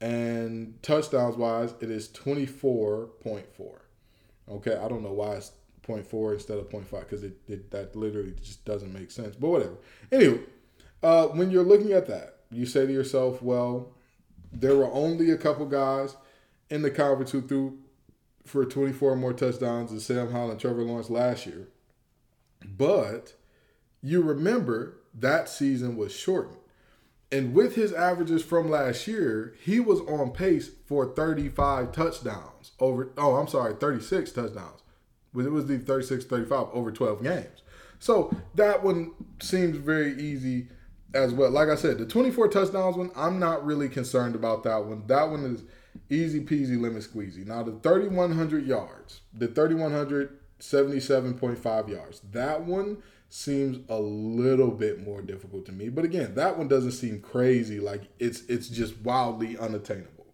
And 0.00 0.82
touchdowns 0.82 1.36
wise, 1.36 1.74
it 1.80 1.90
is 1.90 2.08
24.4. 2.08 3.44
Okay, 4.50 4.76
I 4.76 4.88
don't 4.88 5.02
know 5.02 5.12
why 5.12 5.36
it's 5.36 5.52
0.4 5.86 6.34
instead 6.34 6.58
of 6.58 6.68
0.5 6.68 7.00
because 7.00 7.22
it, 7.22 7.36
it, 7.48 7.70
that 7.70 7.94
literally 7.94 8.34
just 8.42 8.64
doesn't 8.64 8.92
make 8.92 9.10
sense. 9.10 9.36
But 9.36 9.48
whatever. 9.48 9.76
Anyway, 10.10 10.40
uh, 11.02 11.28
when 11.28 11.50
you're 11.50 11.64
looking 11.64 11.92
at 11.92 12.06
that, 12.08 12.38
you 12.50 12.66
say 12.66 12.86
to 12.86 12.92
yourself, 12.92 13.42
well, 13.42 13.92
there 14.52 14.76
were 14.76 14.92
only 14.92 15.30
a 15.30 15.36
couple 15.36 15.66
guys 15.66 16.16
in 16.70 16.82
the 16.82 16.90
conference 16.90 17.30
who 17.30 17.42
threw 17.42 17.78
for 18.44 18.64
24 18.64 19.16
more 19.16 19.32
touchdowns 19.32 19.90
than 19.90 20.00
Sam 20.00 20.30
Howell 20.30 20.50
and 20.50 20.60
Trevor 20.60 20.82
Lawrence 20.82 21.10
last 21.10 21.46
year. 21.46 21.68
But 22.64 23.34
you 24.04 24.20
remember 24.20 24.98
that 25.14 25.48
season 25.48 25.96
was 25.96 26.14
shortened. 26.14 26.58
And 27.32 27.54
with 27.54 27.74
his 27.74 27.92
averages 27.92 28.44
from 28.44 28.70
last 28.70 29.08
year, 29.08 29.54
he 29.60 29.80
was 29.80 30.00
on 30.00 30.30
pace 30.30 30.70
for 30.86 31.14
35 31.14 31.90
touchdowns 31.90 32.72
over, 32.78 33.10
oh, 33.16 33.36
I'm 33.36 33.48
sorry, 33.48 33.74
36 33.74 34.30
touchdowns. 34.30 34.82
It 35.34 35.50
was 35.50 35.64
the 35.66 35.78
36 35.78 36.26
35 36.26 36.68
over 36.72 36.92
12 36.92 37.22
games. 37.22 37.62
So 37.98 38.36
that 38.54 38.84
one 38.84 39.12
seems 39.40 39.78
very 39.78 40.12
easy 40.20 40.68
as 41.14 41.32
well. 41.32 41.50
Like 41.50 41.70
I 41.70 41.74
said, 41.74 41.98
the 41.98 42.06
24 42.06 42.48
touchdowns 42.48 42.96
one, 42.96 43.10
I'm 43.16 43.38
not 43.38 43.64
really 43.64 43.88
concerned 43.88 44.34
about 44.34 44.64
that 44.64 44.84
one. 44.84 45.06
That 45.06 45.30
one 45.30 45.44
is 45.44 45.62
easy 46.10 46.44
peasy 46.44 46.78
lemon 46.80 47.00
squeezy. 47.00 47.46
Now 47.46 47.62
the 47.62 47.72
3100 47.72 48.66
yards, 48.66 49.22
the 49.32 49.48
3177.5 49.48 51.88
yards, 51.88 52.20
that 52.32 52.64
one 52.64 52.98
seems 53.34 53.78
a 53.88 53.98
little 53.98 54.70
bit 54.70 55.04
more 55.04 55.20
difficult 55.20 55.66
to 55.66 55.72
me. 55.72 55.88
But 55.88 56.04
again, 56.04 56.36
that 56.36 56.56
one 56.56 56.68
doesn't 56.68 56.92
seem 56.92 57.20
crazy. 57.20 57.80
Like 57.80 58.02
it's 58.20 58.42
it's 58.42 58.68
just 58.68 58.96
wildly 58.98 59.58
unattainable. 59.58 60.26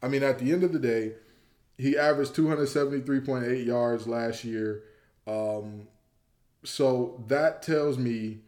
I 0.00 0.06
mean, 0.06 0.22
at 0.22 0.38
the 0.38 0.52
end 0.52 0.62
of 0.62 0.72
the 0.72 0.78
day, 0.78 1.14
he 1.76 1.98
averaged 1.98 2.32
273.8 2.36 3.66
yards 3.66 4.06
last 4.06 4.44
year. 4.44 4.84
Um, 5.26 5.88
so 6.62 7.24
that 7.26 7.60
tells 7.64 7.98
me 7.98 8.42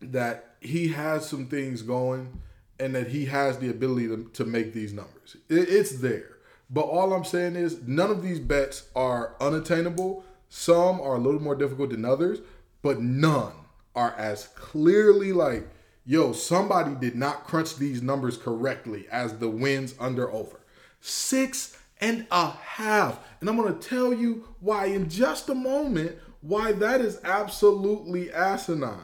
that 0.00 0.54
he 0.60 0.88
has 0.88 1.28
some 1.28 1.46
things 1.46 1.82
going 1.82 2.40
and 2.78 2.94
that 2.94 3.08
he 3.08 3.26
has 3.26 3.58
the 3.58 3.68
ability 3.68 4.06
to, 4.08 4.30
to 4.34 4.44
make 4.44 4.74
these 4.74 4.92
numbers. 4.92 5.36
It, 5.48 5.68
it's 5.68 5.98
there. 5.98 6.36
But 6.70 6.82
all 6.82 7.12
I'm 7.12 7.24
saying 7.24 7.56
is 7.56 7.82
none 7.82 8.12
of 8.12 8.22
these 8.22 8.38
bets 8.38 8.88
are 8.94 9.34
unattainable. 9.40 10.24
Some 10.48 11.00
are 11.00 11.16
a 11.16 11.18
little 11.18 11.42
more 11.42 11.56
difficult 11.56 11.90
than 11.90 12.04
others, 12.04 12.38
but 12.82 13.00
none 13.00 13.52
are 13.94 14.14
as 14.16 14.48
clearly 14.48 15.32
like, 15.32 15.68
yo, 16.04 16.32
somebody 16.32 16.94
did 16.94 17.14
not 17.14 17.44
crunch 17.44 17.76
these 17.76 18.02
numbers 18.02 18.36
correctly 18.36 19.06
as 19.10 19.38
the 19.38 19.48
wins 19.48 19.94
under 19.98 20.30
over. 20.30 20.60
Six 21.00 21.76
and 22.00 22.26
a 22.30 22.50
half. 22.50 23.18
And 23.40 23.48
I'm 23.48 23.56
going 23.56 23.78
to 23.78 23.88
tell 23.88 24.12
you 24.12 24.48
why 24.60 24.86
in 24.86 25.08
just 25.08 25.48
a 25.48 25.54
moment 25.54 26.16
why 26.40 26.72
that 26.72 27.00
is 27.00 27.20
absolutely 27.24 28.32
asinine. 28.32 28.98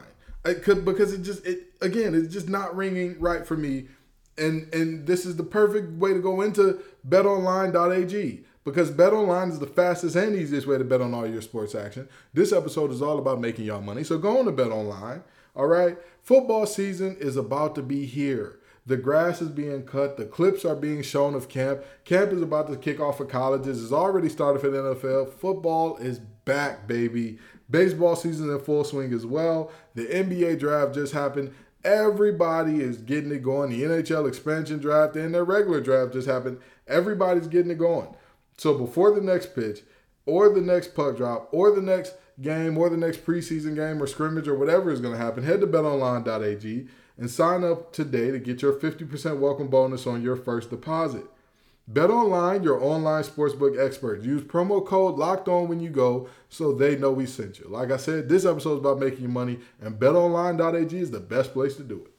It 0.45 0.63
could 0.63 0.85
because 0.85 1.13
it 1.13 1.21
just 1.21 1.45
it 1.45 1.73
again 1.81 2.13
it's 2.15 2.33
just 2.33 2.49
not 2.49 2.75
ringing 2.75 3.19
right 3.19 3.45
for 3.45 3.57
me, 3.57 3.87
and 4.37 4.73
and 4.73 5.05
this 5.05 5.25
is 5.25 5.35
the 5.35 5.43
perfect 5.43 5.91
way 5.93 6.13
to 6.13 6.19
go 6.19 6.41
into 6.41 6.79
BetOnline.ag 7.07 8.45
because 8.63 8.91
Bet 8.91 9.13
Online 9.13 9.49
is 9.49 9.59
the 9.59 9.67
fastest 9.67 10.15
and 10.15 10.35
easiest 10.35 10.67
way 10.67 10.77
to 10.77 10.83
bet 10.83 11.01
on 11.01 11.13
all 11.13 11.27
your 11.27 11.41
sports 11.41 11.75
action. 11.75 12.07
This 12.33 12.51
episode 12.51 12.91
is 12.91 13.01
all 13.01 13.17
about 13.17 13.39
making 13.39 13.65
y'all 13.65 13.81
money, 13.81 14.03
so 14.03 14.17
go 14.17 14.37
on 14.39 14.45
to 14.45 14.51
Bet 14.51 14.71
Online. 14.71 15.23
All 15.55 15.67
right, 15.67 15.97
football 16.21 16.65
season 16.65 17.17
is 17.19 17.35
about 17.35 17.75
to 17.75 17.81
be 17.81 18.05
here. 18.05 18.59
The 18.85 18.97
grass 18.97 19.41
is 19.41 19.49
being 19.49 19.83
cut. 19.83 20.17
The 20.17 20.25
clips 20.25 20.65
are 20.65 20.75
being 20.75 21.03
shown 21.03 21.35
of 21.35 21.47
camp. 21.47 21.83
Camp 22.05 22.33
is 22.33 22.41
about 22.41 22.67
to 22.69 22.75
kick 22.75 22.99
off 22.99 23.17
for 23.17 23.25
colleges. 23.25 23.83
It's 23.83 23.93
already 23.93 24.29
started 24.29 24.59
for 24.61 24.69
the 24.69 24.79
NFL. 24.79 25.31
Football 25.33 25.97
is 25.97 26.17
back, 26.17 26.87
baby. 26.87 27.37
Baseball 27.69 28.15
season 28.15 28.49
in 28.49 28.59
full 28.59 28.83
swing 28.83 29.13
as 29.13 29.27
well. 29.27 29.71
The 29.93 30.07
NBA 30.07 30.59
draft 30.59 30.95
just 30.95 31.13
happened. 31.13 31.53
Everybody 31.83 32.81
is 32.81 32.97
getting 32.97 33.31
it 33.31 33.43
going. 33.43 33.69
The 33.69 33.83
NHL 33.83 34.27
expansion 34.27 34.79
draft 34.79 35.15
and 35.15 35.35
their 35.35 35.45
regular 35.45 35.81
draft 35.81 36.13
just 36.13 36.27
happened. 36.27 36.59
Everybody's 36.87 37.47
getting 37.47 37.71
it 37.71 37.77
going. 37.77 38.15
So 38.59 38.77
before 38.77 39.11
the 39.11 39.21
next 39.21 39.55
pitch, 39.55 39.83
or 40.25 40.49
the 40.49 40.59
next 40.59 40.93
puck 40.93 41.15
drop, 41.15 41.47
or 41.53 41.71
the 41.71 41.81
next 41.81 42.15
game, 42.41 42.77
or 42.77 42.89
the 42.89 42.97
next 42.97 43.25
preseason 43.25 43.73
game 43.73 44.03
or 44.03 44.05
scrimmage 44.05 44.49
or 44.49 44.57
whatever 44.57 44.91
is 44.91 44.99
going 44.99 45.13
to 45.13 45.23
happen, 45.23 45.45
head 45.45 45.61
to 45.61 45.67
betonline.ag 45.67 46.87
and 47.17 47.31
sign 47.31 47.63
up 47.63 47.93
today 47.93 48.31
to 48.31 48.37
get 48.37 48.61
your 48.61 48.73
50% 48.73 49.39
welcome 49.39 49.69
bonus 49.69 50.05
on 50.05 50.21
your 50.21 50.35
first 50.35 50.71
deposit. 50.71 51.23
Bet 51.87 52.09
online, 52.09 52.61
your 52.63 52.83
online 52.83 53.23
sportsbook 53.23 53.79
experts. 53.79 54.25
Use 54.25 54.41
promo 54.41 54.85
code 54.85 55.15
locked 55.15 55.47
on 55.47 55.69
when 55.69 55.79
you 55.79 55.89
go 55.89 56.27
so 56.49 56.73
they 56.73 56.97
know 56.97 57.13
we 57.13 57.25
sent 57.25 57.59
you. 57.59 57.67
Like 57.69 57.91
I 57.91 57.97
said, 57.97 58.27
this 58.27 58.45
episode 58.45 58.73
is 58.73 58.79
about 58.79 58.99
making 58.99 59.31
money, 59.31 59.59
and 59.81 59.97
betonline.ag 59.97 60.97
is 60.97 61.11
the 61.11 61.21
best 61.21 61.53
place 61.53 61.77
to 61.77 61.83
do 61.83 62.03
it. 62.05 62.18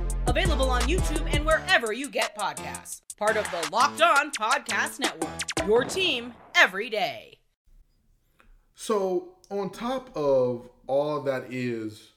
Available 0.27 0.69
on 0.69 0.81
YouTube 0.83 1.33
and 1.33 1.45
wherever 1.45 1.91
you 1.91 2.09
get 2.09 2.37
podcasts. 2.37 3.01
Part 3.17 3.37
of 3.37 3.49
the 3.51 3.69
Locked 3.71 4.01
On 4.01 4.31
Podcast 4.31 4.99
Network. 4.99 5.67
Your 5.67 5.83
team 5.83 6.33
every 6.55 6.89
day. 6.89 7.39
So, 8.75 9.29
on 9.49 9.69
top 9.69 10.15
of 10.15 10.69
all 10.87 11.21
that 11.21 11.51
is 11.51 12.11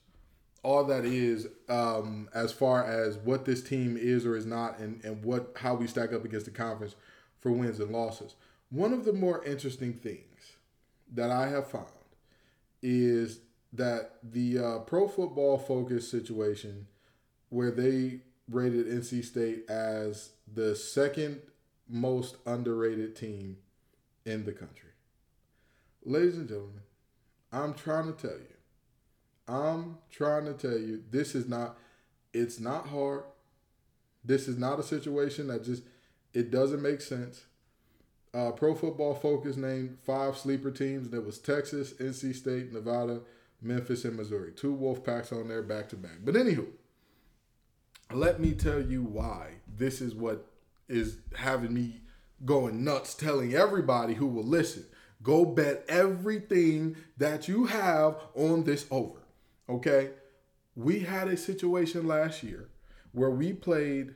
all 0.64 0.84
that 0.84 1.04
is 1.04 1.46
um, 1.68 2.28
as 2.34 2.50
far 2.50 2.84
as 2.84 3.18
what 3.18 3.44
this 3.44 3.62
team 3.62 3.96
is 3.98 4.24
or 4.24 4.36
is 4.36 4.46
not 4.46 4.78
and, 4.78 5.04
and 5.04 5.22
what 5.22 5.52
how 5.56 5.74
we 5.74 5.86
stack 5.86 6.12
up 6.12 6.24
against 6.24 6.46
the 6.46 6.50
conference 6.50 6.96
for 7.38 7.52
wins 7.52 7.78
and 7.78 7.90
losses. 7.90 8.34
One 8.70 8.92
of 8.92 9.04
the 9.04 9.12
more 9.12 9.44
interesting 9.44 9.92
things 9.92 10.56
that 11.12 11.30
I 11.30 11.48
have 11.48 11.70
found 11.70 11.86
is 12.82 13.40
that 13.72 14.12
the 14.22 14.58
uh, 14.58 14.78
pro 14.80 15.06
football 15.06 15.58
focus 15.58 16.10
situation 16.10 16.86
where 17.54 17.70
they 17.70 18.20
rated 18.50 18.86
NC 18.86 19.24
State 19.24 19.68
as 19.70 20.30
the 20.52 20.74
second 20.74 21.40
most 21.88 22.36
underrated 22.46 23.14
team 23.16 23.58
in 24.24 24.44
the 24.44 24.52
country. 24.52 24.90
Ladies 26.04 26.36
and 26.36 26.48
gentlemen, 26.48 26.82
I'm 27.52 27.74
trying 27.74 28.12
to 28.12 28.12
tell 28.12 28.36
you 28.36 28.54
I'm 29.46 29.98
trying 30.10 30.46
to 30.46 30.54
tell 30.54 30.78
you, 30.78 31.02
this 31.10 31.34
is 31.34 31.48
not, 31.48 31.76
it's 32.32 32.58
not 32.58 32.88
hard. 32.88 33.24
This 34.24 34.48
is 34.48 34.56
not 34.56 34.78
a 34.78 34.82
situation 34.82 35.48
that 35.48 35.64
just, 35.64 35.82
it 36.32 36.50
doesn't 36.50 36.80
make 36.80 37.00
sense. 37.02 37.44
Uh, 38.32 38.50
Pro 38.52 38.74
Football 38.74 39.14
Focus 39.14 39.56
named 39.56 39.98
five 40.02 40.36
sleeper 40.36 40.70
teams. 40.70 41.10
There 41.10 41.20
was 41.20 41.38
Texas, 41.38 41.92
NC 41.94 42.34
State, 42.34 42.72
Nevada, 42.72 43.20
Memphis, 43.60 44.04
and 44.04 44.16
Missouri. 44.16 44.52
Two 44.52 44.72
Wolf 44.72 45.04
Packs 45.04 45.30
on 45.30 45.48
there 45.48 45.62
back 45.62 45.88
to 45.90 45.96
back. 45.96 46.18
But 46.24 46.34
anywho, 46.34 46.66
let 48.12 48.40
me 48.40 48.52
tell 48.52 48.80
you 48.80 49.02
why 49.02 49.54
this 49.66 50.00
is 50.00 50.14
what 50.14 50.46
is 50.88 51.18
having 51.36 51.72
me 51.72 52.00
going 52.44 52.84
nuts, 52.84 53.14
telling 53.14 53.54
everybody 53.54 54.14
who 54.14 54.26
will 54.26 54.44
listen. 54.44 54.84
Go 55.22 55.44
bet 55.44 55.84
everything 55.88 56.96
that 57.16 57.48
you 57.48 57.66
have 57.66 58.16
on 58.34 58.64
this 58.64 58.86
over. 58.90 59.20
Okay? 59.68 60.10
we 60.76 61.00
had 61.00 61.28
a 61.28 61.36
situation 61.36 62.06
last 62.06 62.42
year 62.42 62.68
where 63.12 63.30
we 63.30 63.52
played 63.52 64.14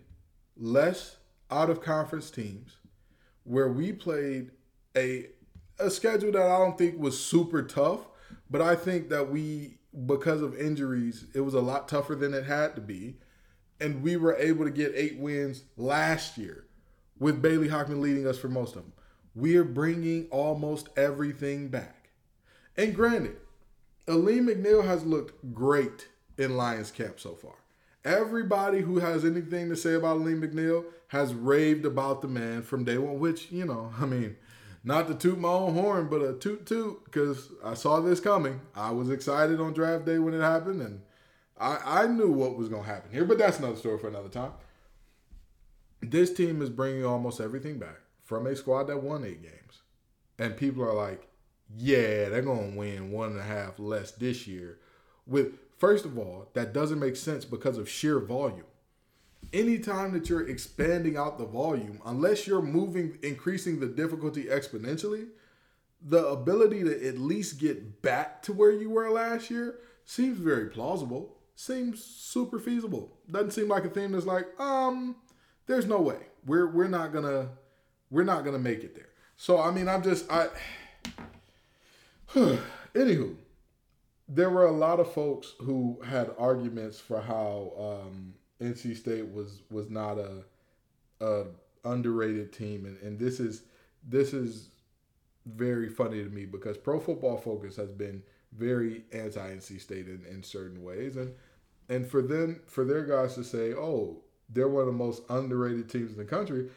less 0.56 1.16
out 1.50 1.70
of 1.70 1.80
conference 1.80 2.30
teams, 2.30 2.78
where 3.44 3.68
we 3.68 3.92
played 3.92 4.50
a 4.96 5.26
a 5.80 5.90
schedule 5.90 6.32
that 6.32 6.42
I 6.42 6.58
don't 6.58 6.76
think 6.76 6.98
was 6.98 7.18
super 7.18 7.62
tough, 7.62 8.00
but 8.50 8.60
I 8.60 8.74
think 8.74 9.10
that 9.10 9.30
we 9.30 9.78
because 10.06 10.42
of 10.42 10.58
injuries, 10.58 11.26
it 11.34 11.40
was 11.40 11.54
a 11.54 11.60
lot 11.60 11.88
tougher 11.88 12.14
than 12.14 12.34
it 12.34 12.44
had 12.44 12.74
to 12.74 12.80
be. 12.80 13.16
And 13.80 14.02
we 14.02 14.16
were 14.16 14.36
able 14.36 14.64
to 14.64 14.70
get 14.70 14.92
eight 14.94 15.18
wins 15.18 15.62
last 15.76 16.36
year 16.36 16.64
with 17.18 17.42
Bailey 17.42 17.68
Hockman 17.68 18.00
leading 18.00 18.26
us 18.26 18.38
for 18.38 18.48
most 18.48 18.76
of 18.76 18.82
them. 18.82 18.92
We 19.34 19.56
are 19.56 19.64
bringing 19.64 20.26
almost 20.30 20.88
everything 20.96 21.68
back. 21.68 22.10
And 22.76 22.94
granted, 22.94 23.36
Alim 24.08 24.46
McNeill 24.46 24.84
has 24.84 25.04
looked 25.04 25.52
great 25.52 26.08
in 26.38 26.56
Lions 26.56 26.90
camp 26.90 27.20
so 27.20 27.34
far. 27.34 27.54
Everybody 28.04 28.80
who 28.80 28.98
has 29.00 29.24
anything 29.24 29.68
to 29.68 29.76
say 29.76 29.94
about 29.94 30.16
Alim 30.16 30.40
McNeill 30.40 30.84
has 31.08 31.34
raved 31.34 31.84
about 31.84 32.22
the 32.22 32.28
man 32.28 32.62
from 32.62 32.84
day 32.84 32.98
one, 32.98 33.18
which, 33.18 33.50
you 33.50 33.64
know, 33.64 33.92
I 34.00 34.06
mean, 34.06 34.36
not 34.84 35.08
to 35.08 35.14
toot 35.14 35.38
my 35.38 35.48
own 35.48 35.74
horn, 35.74 36.08
but 36.08 36.22
a 36.22 36.34
toot 36.34 36.64
toot 36.64 37.04
because 37.04 37.50
I 37.64 37.74
saw 37.74 38.00
this 38.00 38.20
coming. 38.20 38.60
I 38.74 38.90
was 38.92 39.10
excited 39.10 39.60
on 39.60 39.72
draft 39.72 40.06
day 40.06 40.18
when 40.18 40.34
it 40.34 40.40
happened, 40.40 40.80
and 40.80 41.02
I, 41.60 42.02
I 42.02 42.06
knew 42.06 42.30
what 42.30 42.56
was 42.56 42.68
going 42.68 42.84
to 42.84 42.88
happen 42.88 43.10
here, 43.12 43.24
but 43.24 43.38
that's 43.38 43.58
another 43.58 43.76
story 43.76 43.98
for 43.98 44.08
another 44.08 44.28
time. 44.28 44.52
This 46.00 46.32
team 46.32 46.62
is 46.62 46.70
bringing 46.70 47.04
almost 47.04 47.40
everything 47.40 47.78
back 47.78 48.00
from 48.24 48.46
a 48.46 48.54
squad 48.54 48.84
that 48.84 49.02
won 49.02 49.24
eight 49.24 49.42
games. 49.42 49.82
And 50.38 50.56
people 50.56 50.84
are 50.84 50.94
like, 50.94 51.28
yeah, 51.76 52.28
they're 52.28 52.42
going 52.42 52.72
to 52.72 52.78
win 52.78 53.10
one 53.10 53.30
and 53.30 53.40
a 53.40 53.44
half 53.44 53.78
less 53.78 54.12
this 54.12 54.46
year. 54.46 54.78
With, 55.26 55.54
first 55.78 56.04
of 56.04 56.16
all, 56.16 56.48
that 56.54 56.72
doesn't 56.72 57.00
make 57.00 57.16
sense 57.16 57.44
because 57.44 57.78
of 57.78 57.88
sheer 57.88 58.20
volume 58.20 58.64
anytime 59.52 60.12
that 60.12 60.28
you're 60.28 60.48
expanding 60.48 61.16
out 61.16 61.38
the 61.38 61.46
volume, 61.46 62.00
unless 62.04 62.46
you're 62.46 62.62
moving, 62.62 63.18
increasing 63.22 63.80
the 63.80 63.86
difficulty 63.86 64.44
exponentially, 64.44 65.28
the 66.00 66.26
ability 66.26 66.84
to 66.84 67.08
at 67.08 67.18
least 67.18 67.58
get 67.58 68.02
back 68.02 68.42
to 68.42 68.52
where 68.52 68.70
you 68.70 68.90
were 68.90 69.10
last 69.10 69.50
year 69.50 69.78
seems 70.04 70.38
very 70.38 70.66
plausible. 70.66 71.36
Seems 71.60 72.04
super 72.04 72.60
feasible. 72.60 73.18
Doesn't 73.28 73.50
seem 73.50 73.66
like 73.66 73.84
a 73.84 73.88
thing 73.88 74.12
that's 74.12 74.24
like, 74.24 74.46
um, 74.60 75.16
there's 75.66 75.86
no 75.86 76.00
way. 76.00 76.18
We're 76.46 76.68
we're 76.68 76.86
not 76.86 77.12
gonna 77.12 77.48
we're 78.10 78.22
not 78.22 78.44
gonna 78.44 78.60
make 78.60 78.84
it 78.84 78.94
there. 78.94 79.08
So 79.36 79.60
I 79.60 79.72
mean 79.72 79.88
I'm 79.88 80.04
just 80.04 80.30
I 80.30 80.50
anywho, 82.94 83.34
there 84.28 84.50
were 84.50 84.66
a 84.66 84.72
lot 84.72 85.00
of 85.00 85.12
folks 85.12 85.54
who 85.58 86.00
had 86.06 86.30
arguments 86.38 87.00
for 87.00 87.20
how 87.20 87.72
um 88.06 88.34
NC 88.62 88.96
State 88.96 89.28
was 89.32 89.62
was 89.68 89.90
not 89.90 90.16
a, 90.16 90.44
a 91.20 91.46
underrated 91.84 92.52
team, 92.52 92.84
and, 92.84 93.02
and 93.02 93.18
this 93.18 93.40
is 93.40 93.62
this 94.08 94.32
is 94.32 94.68
very 95.44 95.88
funny 95.88 96.22
to 96.22 96.30
me 96.30 96.44
because 96.44 96.78
Pro 96.78 97.00
Football 97.00 97.36
Focus 97.36 97.74
has 97.74 97.90
been 97.90 98.22
very 98.56 99.02
anti 99.12 99.40
NC 99.40 99.80
State 99.80 100.06
in, 100.06 100.24
in 100.30 100.44
certain 100.44 100.84
ways, 100.84 101.16
and 101.16 101.34
and 101.88 102.06
for 102.06 102.22
them 102.22 102.60
for 102.66 102.84
their 102.84 103.04
guys 103.04 103.34
to 103.34 103.44
say, 103.44 103.72
oh, 103.72 104.22
they're 104.48 104.68
one 104.68 104.82
of 104.82 104.86
the 104.86 104.92
most 104.92 105.22
underrated 105.28 105.88
teams 105.88 106.12
in 106.12 106.18
the 106.18 106.24
country, 106.24 106.70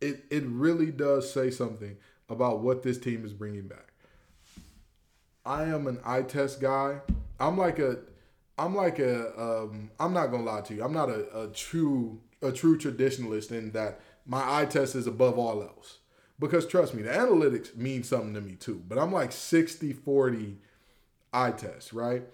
it 0.00 0.24
it 0.30 0.44
really 0.46 0.90
does 0.90 1.32
say 1.32 1.50
something 1.50 1.96
about 2.28 2.60
what 2.60 2.82
this 2.82 2.98
team 2.98 3.24
is 3.24 3.32
bringing 3.32 3.68
back. 3.68 3.92
I 5.44 5.64
am 5.64 5.86
an 5.86 6.00
eye 6.04 6.22
test 6.22 6.60
guy. 6.60 7.00
I'm 7.38 7.56
like 7.56 7.78
a 7.78 7.98
I'm 8.58 8.74
like 8.74 8.98
a 8.98 9.40
um, 9.40 9.90
I'm 10.00 10.12
not 10.12 10.28
gonna 10.28 10.42
lie 10.44 10.62
to 10.62 10.74
you. 10.74 10.84
I'm 10.84 10.92
not 10.92 11.08
a, 11.08 11.42
a 11.44 11.48
true 11.48 12.20
a 12.42 12.52
true 12.52 12.76
traditionalist 12.76 13.50
in 13.52 13.72
that 13.72 14.00
my 14.26 14.60
eye 14.60 14.66
test 14.66 14.94
is 14.94 15.06
above 15.06 15.38
all 15.38 15.62
else. 15.62 15.98
Because 16.38 16.66
trust 16.66 16.94
me, 16.94 17.02
the 17.02 17.10
analytics 17.10 17.74
mean 17.76 18.02
something 18.02 18.34
to 18.34 18.40
me 18.40 18.56
too. 18.56 18.82
But 18.86 18.98
I'm 18.98 19.12
like 19.12 19.32
60 19.32 19.92
40 19.92 20.58
eye 21.32 21.52
test, 21.52 21.92
right? 21.92 22.24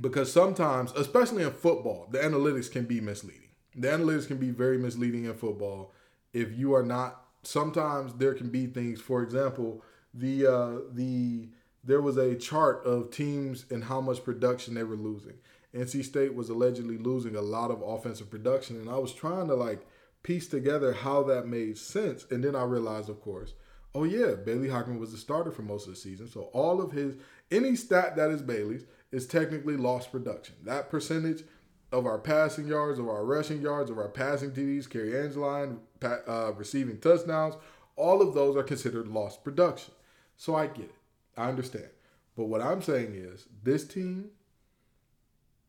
Because 0.00 0.32
sometimes, 0.32 0.92
especially 0.92 1.42
in 1.42 1.52
football, 1.52 2.08
the 2.10 2.18
analytics 2.18 2.70
can 2.70 2.84
be 2.84 3.00
misleading. 3.00 3.50
The 3.74 3.88
analytics 3.88 4.26
can 4.26 4.38
be 4.38 4.50
very 4.50 4.78
misleading 4.78 5.24
in 5.24 5.34
football 5.34 5.92
if 6.32 6.52
you 6.52 6.74
are 6.74 6.82
not 6.82 7.22
sometimes 7.42 8.14
there 8.14 8.34
can 8.34 8.50
be 8.50 8.66
things, 8.66 9.00
for 9.00 9.22
example, 9.22 9.82
the 10.12 10.46
uh 10.46 10.78
the 10.92 11.48
there 11.84 12.00
was 12.00 12.16
a 12.16 12.34
chart 12.34 12.84
of 12.84 13.10
teams 13.10 13.64
and 13.70 13.84
how 13.84 14.00
much 14.00 14.24
production 14.24 14.74
they 14.74 14.82
were 14.82 14.96
losing. 14.96 15.34
NC 15.74 16.04
State 16.04 16.34
was 16.34 16.48
allegedly 16.48 16.98
losing 16.98 17.36
a 17.36 17.42
lot 17.42 17.70
of 17.70 17.82
offensive 17.82 18.30
production, 18.30 18.76
and 18.76 18.90
I 18.90 18.98
was 18.98 19.14
trying 19.14 19.46
to 19.48 19.54
like 19.54 19.86
piece 20.22 20.48
together 20.48 20.92
how 20.92 21.22
that 21.24 21.46
made 21.46 21.78
sense. 21.78 22.26
And 22.30 22.42
then 22.42 22.56
I 22.56 22.64
realized, 22.64 23.08
of 23.08 23.20
course, 23.20 23.54
oh 23.94 24.04
yeah, 24.04 24.34
Bailey 24.34 24.68
Hockman 24.68 24.98
was 24.98 25.12
the 25.12 25.18
starter 25.18 25.52
for 25.52 25.62
most 25.62 25.86
of 25.86 25.94
the 25.94 26.00
season. 26.00 26.28
So 26.28 26.50
all 26.52 26.82
of 26.82 26.92
his 26.92 27.16
any 27.50 27.76
stat 27.76 28.16
that 28.16 28.30
is 28.30 28.42
Bailey's 28.42 28.84
is 29.12 29.26
technically 29.26 29.76
lost 29.76 30.12
production. 30.12 30.56
That 30.64 30.90
percentage 30.90 31.44
of 31.92 32.06
our 32.06 32.18
passing 32.18 32.66
yards, 32.66 32.98
of 32.98 33.08
our 33.08 33.24
rushing 33.24 33.62
yards, 33.62 33.90
of 33.90 33.98
our 33.98 34.08
passing 34.08 34.50
TDs, 34.50 34.90
Cary 34.90 35.18
Angeline, 35.18 35.78
uh, 36.02 36.52
receiving 36.54 36.98
touchdowns, 36.98 37.54
all 37.94 38.20
of 38.20 38.34
those 38.34 38.56
are 38.56 38.62
considered 38.62 39.08
lost 39.08 39.44
production. 39.44 39.94
So 40.36 40.54
I 40.54 40.66
get 40.66 40.86
it. 40.86 40.94
I 41.36 41.48
understand. 41.48 41.88
But 42.36 42.44
what 42.44 42.60
I'm 42.60 42.82
saying 42.82 43.14
is 43.14 43.46
this 43.62 43.86
team 43.86 44.30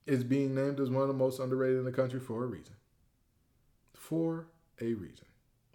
is 0.06 0.23
being 0.23 0.56
named 0.56 0.80
as 0.80 0.89
one 0.89 1.04
of 1.04 1.08
the 1.08 1.13
most 1.13 1.39
underrated 1.39 1.80
in 1.80 1.86
the 1.86 1.91
country 1.91 2.19
for 2.19 2.43
a 2.43 2.47
reason. 2.47 2.76
For 3.93 4.47
a 4.82 4.93
reason. 4.93 5.26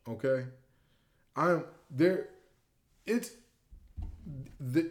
Okay? 0.09 0.47
I'm 1.37 1.65
there 1.91 2.29
it's 3.07 3.31
the, 4.61 4.91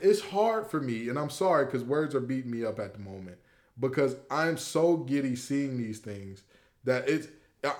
it's 0.00 0.20
hard 0.20 0.66
for 0.66 0.80
me 0.80 1.08
and 1.08 1.18
I'm 1.18 1.30
sorry 1.30 1.66
cuz 1.66 1.82
words 1.82 2.14
are 2.14 2.20
beating 2.20 2.50
me 2.50 2.64
up 2.64 2.78
at 2.78 2.94
the 2.94 3.00
moment 3.00 3.38
because 3.78 4.16
I'm 4.30 4.56
so 4.56 4.96
giddy 4.96 5.36
seeing 5.36 5.78
these 5.78 5.98
things 6.00 6.42
that 6.84 7.08
it's 7.08 7.28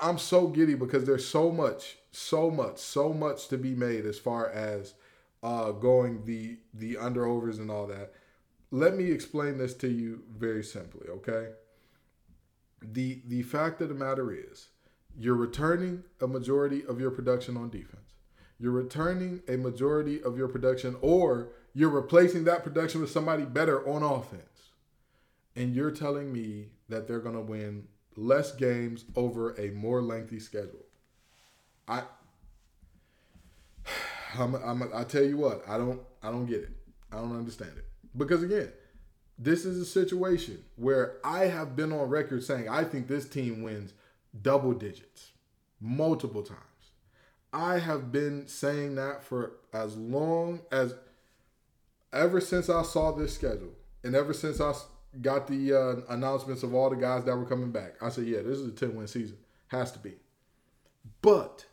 I'm 0.01 0.19
so 0.19 0.47
giddy 0.47 0.75
because 0.75 1.05
there's 1.05 1.27
so 1.27 1.51
much 1.51 1.99
so 2.13 2.51
much 2.51 2.79
so 2.79 3.13
much 3.13 3.49
to 3.49 3.59
be 3.59 3.75
made 3.75 4.07
as 4.07 4.19
far 4.19 4.49
as 4.49 4.95
uh, 5.43 5.73
going 5.73 6.25
the 6.25 6.59
the 6.75 6.97
under 6.97 7.27
overs 7.27 7.59
and 7.59 7.71
all 7.71 7.87
that. 7.89 8.13
Let 8.71 8.97
me 8.97 9.11
explain 9.11 9.59
this 9.59 9.75
to 9.75 9.89
you 9.89 10.23
very 10.39 10.63
simply, 10.63 11.09
okay? 11.09 11.49
The 12.81 13.23
the 13.27 13.43
fact 13.43 13.81
of 13.81 13.89
the 13.89 13.95
matter 13.95 14.33
is, 14.33 14.69
you're 15.19 15.35
returning 15.35 16.05
a 16.21 16.27
majority 16.27 16.85
of 16.87 17.01
your 17.01 17.11
production 17.11 17.57
on 17.57 17.71
defense. 17.71 18.02
You're 18.63 18.71
returning 18.71 19.43
a 19.49 19.57
majority 19.57 20.23
of 20.23 20.39
your 20.39 20.47
production, 20.47 20.95
or 21.01 21.49
you're 21.75 21.91
replacing 21.91 22.45
that 22.45 22.63
production 22.63 23.01
with 23.01 23.11
somebody 23.11 23.45
better 23.45 23.85
on 23.89 24.05
offense. 24.05 24.71
And 25.57 25.75
you're 25.75 25.91
telling 25.91 26.33
me 26.33 26.69
that 26.89 27.09
they're 27.09 27.19
going 27.19 27.35
to 27.35 27.41
win 27.41 27.89
less 28.15 28.55
games 28.55 29.05
over 29.17 29.51
a 29.61 29.71
more 29.71 30.01
lengthy 30.01 30.39
schedule. 30.39 30.87
I 31.89 32.05
I'm, 34.39 34.55
I'm, 34.55 34.89
I 34.95 35.03
tell 35.03 35.25
you 35.25 35.39
what, 35.39 35.69
I 35.69 35.77
don't, 35.77 36.01
I 36.23 36.31
don't 36.31 36.47
get 36.47 36.61
it. 36.61 36.71
I 37.11 37.17
don't 37.17 37.37
understand 37.37 37.73
it 37.77 37.87
because 38.17 38.45
again, 38.45 38.71
this 39.37 39.65
is 39.65 39.81
a 39.81 39.85
situation 39.85 40.63
where 40.77 41.17
I 41.25 41.47
have 41.47 41.75
been 41.75 41.93
on 41.93 42.09
record 42.09 42.45
saying 42.45 42.69
I 42.69 42.85
think 42.85 43.09
this 43.09 43.29
team 43.29 43.63
wins 43.63 43.93
double 44.41 44.73
digits 44.73 45.33
multiple 45.81 46.45
times. 46.45 46.61
I 47.53 47.79
have 47.79 48.11
been 48.11 48.47
saying 48.47 48.95
that 48.95 49.23
for 49.23 49.53
as 49.73 49.97
long 49.97 50.61
as 50.71 50.95
ever 52.13 52.41
since 52.41 52.71
I 52.71 52.83
saw 52.83 53.13
this 53.13 53.35
schedule 53.35 53.73
and 54.03 54.15
ever 54.15 54.33
since 54.33 54.61
I 54.61 54.73
got 55.21 55.47
the 55.47 55.75
uh, 55.75 56.15
announcements 56.15 56.63
of 56.63 56.75
all 56.75 56.89
the 56.91 56.97
guys 56.97 57.25
that 57.25 57.37
were 57.37 57.45
coming 57.45 57.71
back. 57.71 57.95
I 58.01 58.09
said, 58.09 58.27
yeah, 58.27 58.39
this 58.39 58.59
is 58.59 58.69
a 58.69 58.73
10 58.73 58.95
win 58.95 59.07
season. 59.07 59.37
Has 59.69 59.93
to 59.93 59.99
be. 59.99 60.15
But 61.21 61.67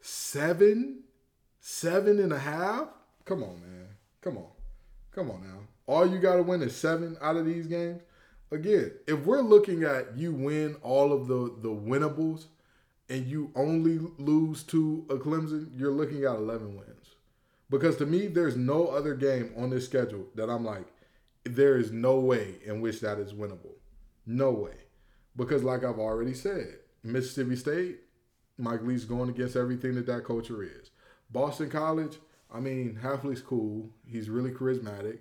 seven 0.00 1.04
Seven 1.68 2.20
and 2.20 2.32
a 2.32 2.38
half? 2.38 2.90
Come 3.24 3.42
on, 3.42 3.60
man. 3.60 3.88
Come 4.20 4.38
on. 4.38 4.46
Come 5.10 5.32
on 5.32 5.42
now. 5.42 5.58
All 5.88 6.06
you 6.06 6.20
got 6.20 6.36
to 6.36 6.44
win 6.44 6.62
is 6.62 6.76
seven 6.76 7.16
out 7.20 7.34
of 7.34 7.44
these 7.44 7.66
games. 7.66 8.02
Again, 8.52 8.92
if 9.08 9.26
we're 9.26 9.40
looking 9.40 9.82
at 9.82 10.16
you 10.16 10.32
win 10.32 10.76
all 10.80 11.12
of 11.12 11.26
the, 11.26 11.56
the 11.62 11.72
winnables 11.72 12.46
and 13.08 13.26
you 13.26 13.52
only 13.54 13.98
lose 14.18 14.62
to 14.64 15.06
a 15.08 15.16
Clemson, 15.16 15.68
you're 15.76 15.92
looking 15.92 16.24
at 16.24 16.36
11 16.36 16.76
wins. 16.76 17.14
Because 17.70 17.96
to 17.96 18.06
me, 18.06 18.26
there's 18.26 18.56
no 18.56 18.88
other 18.88 19.14
game 19.14 19.52
on 19.56 19.70
this 19.70 19.84
schedule 19.84 20.26
that 20.34 20.48
I'm 20.48 20.64
like, 20.64 20.86
there 21.44 21.78
is 21.78 21.92
no 21.92 22.18
way 22.18 22.56
in 22.64 22.80
which 22.80 23.00
that 23.00 23.18
is 23.18 23.32
winnable. 23.32 23.74
No 24.26 24.50
way. 24.50 24.74
Because, 25.36 25.62
like 25.62 25.84
I've 25.84 25.98
already 25.98 26.34
said, 26.34 26.78
Mississippi 27.02 27.56
State, 27.56 27.98
Mike 28.58 28.82
Leach 28.82 29.08
going 29.08 29.28
against 29.28 29.56
everything 29.56 29.94
that 29.96 30.06
that 30.06 30.24
culture 30.24 30.62
is. 30.62 30.90
Boston 31.30 31.70
College, 31.70 32.18
I 32.52 32.60
mean, 32.60 32.98
Hafley's 33.02 33.42
cool. 33.42 33.90
He's 34.06 34.30
really 34.30 34.50
charismatic. 34.50 35.18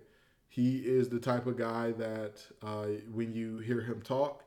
He 0.48 0.78
is 0.78 1.10
the 1.10 1.20
type 1.20 1.48
of 1.48 1.58
guy 1.58 1.92
that 1.94 2.42
uh, 2.64 2.86
when 3.12 3.34
you 3.34 3.58
hear 3.58 3.82
him 3.82 4.02
talk, 4.02 4.45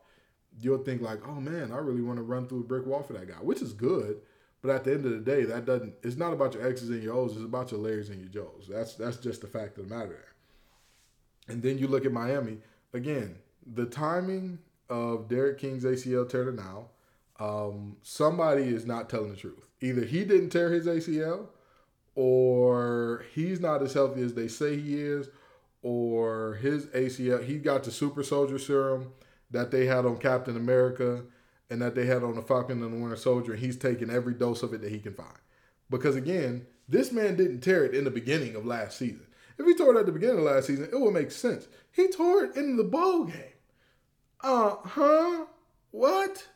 you'll 0.60 0.84
think 0.84 1.02
like, 1.02 1.26
"Oh 1.26 1.40
man, 1.40 1.72
I 1.72 1.78
really 1.78 2.02
want 2.02 2.18
to 2.18 2.22
run 2.22 2.46
through 2.46 2.60
a 2.60 2.64
brick 2.64 2.86
wall 2.86 3.02
for 3.02 3.12
that 3.14 3.28
guy," 3.28 3.34
which 3.36 3.62
is 3.62 3.72
good. 3.72 4.20
But 4.60 4.70
at 4.72 4.84
the 4.84 4.92
end 4.92 5.06
of 5.06 5.12
the 5.12 5.18
day, 5.18 5.44
that 5.44 5.66
doesn't. 5.66 5.94
It's 6.02 6.16
not 6.16 6.32
about 6.32 6.54
your 6.54 6.66
X's 6.66 6.90
and 6.90 7.02
your 7.02 7.14
O's. 7.14 7.36
It's 7.36 7.44
about 7.44 7.70
your 7.70 7.80
layers 7.80 8.10
and 8.10 8.20
your 8.20 8.28
Joes. 8.28 8.68
That's 8.68 8.94
that's 8.94 9.16
just 9.16 9.40
the 9.40 9.46
fact 9.46 9.78
of 9.78 9.88
the 9.88 9.94
matter. 9.94 10.08
There. 10.08 11.54
And 11.54 11.62
then 11.62 11.78
you 11.78 11.86
look 11.86 12.04
at 12.04 12.12
Miami 12.12 12.58
again. 12.92 13.36
The 13.66 13.86
timing 13.86 14.58
of 14.88 15.28
D'Eriq 15.28 15.58
King's 15.58 15.84
ACL 15.84 16.28
tear 16.28 16.44
to 16.44 16.52
now, 16.52 16.88
um, 17.38 17.96
somebody 18.02 18.64
is 18.64 18.86
not 18.86 19.08
telling 19.08 19.30
the 19.30 19.36
truth. 19.36 19.66
Either 19.80 20.04
he 20.04 20.24
didn't 20.24 20.50
tear 20.50 20.72
his 20.72 20.86
ACL, 20.86 21.48
or 22.14 23.24
he's 23.32 23.60
not 23.60 23.82
as 23.82 23.92
healthy 23.92 24.22
as 24.22 24.34
they 24.34 24.48
say 24.48 24.78
he 24.78 25.00
is, 25.00 25.28
or 25.82 26.54
his 26.54 26.86
ACL 26.86 27.44
he 27.44 27.58
got 27.58 27.84
the 27.84 27.92
super 27.92 28.22
soldier 28.22 28.58
serum 28.58 29.12
that 29.50 29.70
they 29.70 29.86
had 29.86 30.04
on 30.04 30.18
Captain 30.18 30.56
America 30.56 31.22
and 31.70 31.82
that 31.82 31.94
they 31.94 32.06
had 32.06 32.22
on 32.22 32.34
the 32.34 32.42
Falcon 32.42 32.82
and 32.82 32.92
the 32.92 32.98
Winter 32.98 33.16
Soldier, 33.16 33.52
and 33.52 33.60
he's 33.60 33.76
taking 33.76 34.10
every 34.10 34.34
dose 34.34 34.62
of 34.62 34.72
it 34.72 34.80
that 34.80 34.90
he 34.90 34.98
can 34.98 35.14
find. 35.14 35.28
Because 35.90 36.16
again, 36.16 36.66
this 36.88 37.12
man 37.12 37.36
didn't 37.36 37.60
tear 37.60 37.84
it 37.84 37.94
in 37.94 38.04
the 38.04 38.10
beginning 38.10 38.54
of 38.56 38.64
last 38.64 38.98
season. 38.98 39.26
If 39.58 39.66
he 39.66 39.74
tore 39.74 39.94
it 39.94 40.00
at 40.00 40.06
the 40.06 40.12
beginning 40.12 40.38
of 40.38 40.44
last 40.44 40.66
season, 40.66 40.88
it 40.90 40.98
would 40.98 41.12
make 41.12 41.30
sense. 41.30 41.66
He 41.92 42.08
tore 42.08 42.44
it 42.44 42.56
in 42.56 42.76
the 42.76 42.84
bowl 42.84 43.24
game. 43.24 43.54
Uh 44.40 44.76
huh. 44.84 45.46
What? 45.90 46.46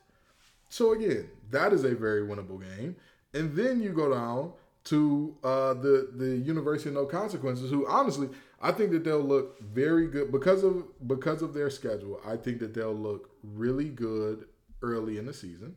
So 0.68 0.92
again, 0.92 1.28
that 1.50 1.72
is 1.72 1.84
a 1.84 1.94
very 1.94 2.22
winnable 2.22 2.60
game. 2.60 2.96
And 3.34 3.54
then 3.56 3.82
you 3.82 3.90
go 3.90 4.12
down 4.12 4.52
to 4.84 5.34
uh, 5.42 5.74
the 5.74 6.10
the 6.14 6.36
University 6.36 6.88
of 6.88 6.94
No 6.94 7.06
Consequences, 7.06 7.70
who 7.70 7.86
honestly 7.88 8.28
I 8.64 8.70
think 8.70 8.92
that 8.92 9.02
they'll 9.02 9.18
look 9.18 9.60
very 9.60 10.06
good 10.06 10.30
because 10.30 10.62
of 10.62 10.84
because 11.06 11.42
of 11.42 11.52
their 11.52 11.68
schedule. 11.68 12.20
I 12.24 12.36
think 12.36 12.60
that 12.60 12.74
they'll 12.74 12.94
look 12.94 13.30
really 13.42 13.88
good 13.88 14.46
early 14.82 15.18
in 15.18 15.26
the 15.26 15.34
season. 15.34 15.76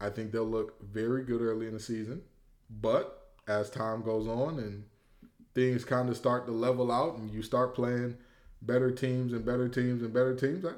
I 0.00 0.08
think 0.08 0.32
they'll 0.32 0.44
look 0.44 0.82
very 0.82 1.24
good 1.24 1.42
early 1.42 1.66
in 1.66 1.74
the 1.74 1.80
season, 1.80 2.22
but 2.70 3.32
as 3.46 3.68
time 3.68 4.02
goes 4.02 4.26
on 4.26 4.58
and 4.58 4.84
things 5.54 5.84
kind 5.84 6.08
of 6.08 6.16
start 6.16 6.46
to 6.46 6.52
level 6.52 6.90
out 6.90 7.18
and 7.18 7.30
you 7.30 7.42
start 7.42 7.74
playing 7.74 8.16
better 8.62 8.90
teams 8.90 9.34
and 9.34 9.44
better 9.44 9.68
teams 9.68 10.02
and 10.02 10.12
better 10.12 10.34
teams, 10.34 10.64
I, 10.64 10.72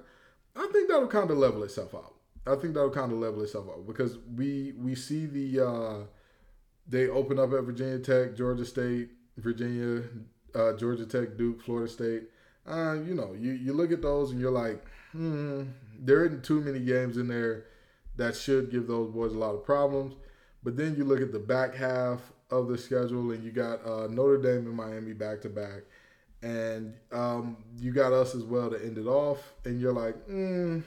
I 0.56 0.66
think 0.72 0.88
that'll 0.88 1.06
kind 1.06 1.30
of 1.30 1.38
level 1.38 1.62
itself 1.62 1.94
out. 1.94 2.14
I 2.46 2.56
think 2.56 2.74
that'll 2.74 2.90
kind 2.90 3.12
of 3.12 3.18
level 3.18 3.42
itself 3.42 3.68
out 3.68 3.86
because 3.86 4.18
we 4.34 4.72
we 4.76 4.96
see 4.96 5.26
the 5.26 5.64
uh, 5.68 5.96
they 6.88 7.06
open 7.06 7.38
up 7.38 7.52
at 7.52 7.62
Virginia 7.62 8.00
Tech, 8.00 8.34
Georgia 8.34 8.64
State, 8.64 9.10
Virginia, 9.36 10.02
uh, 10.54 10.72
Georgia 10.74 11.06
Tech, 11.06 11.36
Duke, 11.36 11.62
Florida 11.62 11.90
State. 11.90 12.22
Uh, 12.66 12.94
you 12.94 13.14
know, 13.14 13.34
you, 13.38 13.52
you 13.52 13.72
look 13.72 13.92
at 13.92 14.02
those 14.02 14.30
and 14.30 14.40
you're 14.40 14.50
like, 14.50 14.84
hmm, 15.12 15.64
there 15.98 16.24
isn't 16.24 16.44
too 16.44 16.60
many 16.60 16.80
games 16.80 17.16
in 17.16 17.28
there 17.28 17.66
that 18.16 18.36
should 18.36 18.70
give 18.70 18.86
those 18.86 19.10
boys 19.10 19.32
a 19.32 19.38
lot 19.38 19.54
of 19.54 19.64
problems. 19.64 20.14
But 20.62 20.76
then 20.76 20.94
you 20.96 21.04
look 21.04 21.20
at 21.20 21.32
the 21.32 21.38
back 21.38 21.74
half 21.74 22.20
of 22.50 22.68
the 22.68 22.78
schedule 22.78 23.32
and 23.32 23.42
you 23.42 23.50
got 23.50 23.84
uh, 23.84 24.06
Notre 24.08 24.40
Dame 24.40 24.66
and 24.66 24.74
Miami 24.74 25.12
back 25.12 25.40
to 25.42 25.48
back. 25.48 25.82
And 26.42 26.94
um, 27.10 27.56
you 27.78 27.92
got 27.92 28.12
us 28.12 28.34
as 28.34 28.42
well 28.42 28.70
to 28.70 28.84
end 28.84 28.98
it 28.98 29.06
off. 29.06 29.54
And 29.64 29.80
you're 29.80 29.92
like, 29.92 30.16
hmm, 30.26 30.80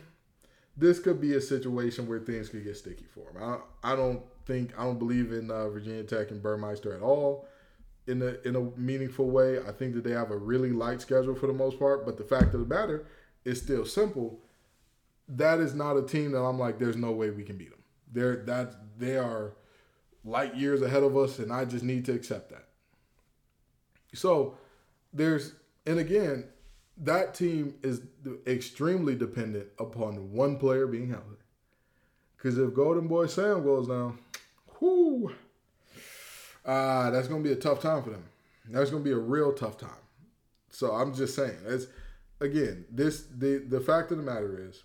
this 0.78 1.00
could 1.00 1.20
be 1.20 1.34
a 1.34 1.42
situation 1.42 2.08
where 2.08 2.20
things 2.20 2.50
could 2.50 2.64
get 2.64 2.78
sticky 2.78 3.06
for 3.06 3.32
them. 3.32 3.62
I, 3.84 3.92
I 3.94 3.96
don't 3.96 4.22
think, 4.46 4.78
I 4.78 4.84
don't 4.84 5.00
believe 5.00 5.32
in 5.32 5.50
uh, 5.50 5.70
Virginia 5.70 6.04
Tech 6.04 6.32
and 6.32 6.42
Burmeister 6.42 6.94
at 6.94 7.02
all 7.02 7.48
in 8.08 8.22
a 8.22 8.48
in 8.48 8.56
a 8.56 8.62
meaningful 8.80 9.30
way. 9.30 9.60
I 9.60 9.72
think 9.72 9.96
that 9.96 10.04
they 10.04 10.12
have 10.12 10.32
a 10.32 10.38
really 10.38 10.72
light 10.72 11.02
schedule 11.02 11.36
for 11.36 11.48
the 11.48 11.54
most 11.54 11.80
part, 11.80 12.06
but 12.06 12.18
the 12.18 12.24
fact 12.24 12.54
of 12.54 12.60
the 12.60 12.76
matter 12.76 13.06
is 13.44 13.62
still 13.62 13.86
simple. 13.86 14.40
That 15.28 15.60
is 15.60 15.74
not 15.74 15.98
a 15.98 16.04
team 16.04 16.32
that 16.34 16.42
I'm 16.42 16.60
like, 16.60 16.78
there's 16.78 16.98
no 16.98 17.12
way 17.12 17.32
we 17.32 17.44
can 17.44 17.58
beat 17.58 17.72
them. 17.72 17.84
They're 18.12 18.38
that 18.46 19.00
they 19.00 19.18
are 19.18 19.54
light 20.24 20.56
years 20.56 20.82
ahead 20.82 21.04
of 21.04 21.18
us, 21.18 21.40
and 21.40 21.52
I 21.52 21.66
just 21.66 21.84
need 21.84 22.06
to 22.06 22.14
accept 22.14 22.50
that. 22.52 22.68
So 24.14 24.58
there's 25.14 25.54
and 25.86 26.00
again, 26.00 26.46
that 26.98 27.34
team 27.34 27.76
is 27.84 28.02
extremely 28.48 29.16
dependent 29.16 29.68
upon 29.80 30.32
one 30.32 30.58
player 30.58 30.88
being 30.88 31.10
healthy. 31.10 31.38
Because 32.38 32.58
if 32.58 32.74
Golden 32.74 33.08
Boy 33.08 33.28
Sam 33.28 33.64
goes 33.64 33.88
down, 33.88 34.20
whoo, 34.80 35.34
uh, 36.66 37.12
that's 37.12 37.28
going 37.28 37.44
to 37.44 37.48
be 37.48 37.54
a 37.54 37.58
tough 37.58 37.82
time 37.82 38.04
for 38.04 38.10
them. 38.10 38.26
That's 38.70 38.90
going 38.90 39.04
to 39.04 39.08
be 39.08 39.14
a 39.14 39.20
real 39.20 39.54
tough 39.54 39.78
time. 39.78 39.90
So 40.70 40.92
I'm 40.92 41.14
just 41.14 41.36
saying, 41.36 41.58
it's 41.68 41.88
again, 42.42 42.86
this 42.92 43.26
the 43.38 43.60
the 43.60 43.80
fact 43.80 44.12
of 44.12 44.18
the 44.18 44.24
matter 44.24 44.68
is, 44.68 44.84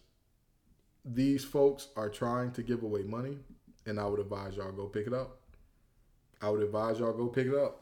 these 1.04 1.44
folks 1.44 1.88
are 1.96 2.08
trying 2.08 2.52
to 2.52 2.62
give 2.62 2.82
away 2.82 3.02
money, 3.02 3.38
and 3.86 3.98
I 3.98 4.06
would 4.06 4.20
advise 4.20 4.56
y'all 4.56 4.72
go 4.72 4.86
pick 4.86 5.06
it 5.06 5.14
up. 5.14 5.38
I 6.42 6.50
would 6.50 6.62
advise 6.62 7.00
y'all 7.00 7.12
go 7.12 7.28
pick 7.28 7.46
it 7.46 7.54
up. 7.54 7.80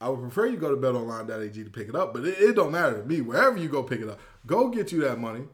I 0.00 0.08
would 0.08 0.20
prefer 0.20 0.46
you 0.46 0.56
go 0.56 0.74
to 0.74 0.80
betonline.ag 0.80 1.64
to 1.64 1.70
pick 1.70 1.88
it 1.88 1.94
up, 1.94 2.12
but 2.12 2.24
it, 2.24 2.38
it 2.38 2.56
don't 2.56 2.72
matter 2.72 2.98
to 2.98 3.04
me. 3.04 3.20
Wherever 3.20 3.56
you 3.56 3.68
go 3.68 3.82
pick 3.82 4.00
it 4.00 4.08
up, 4.08 4.20
go 4.46 4.68
get 4.68 4.92
you 4.92 5.00
that 5.02 5.18
money. 5.18 5.44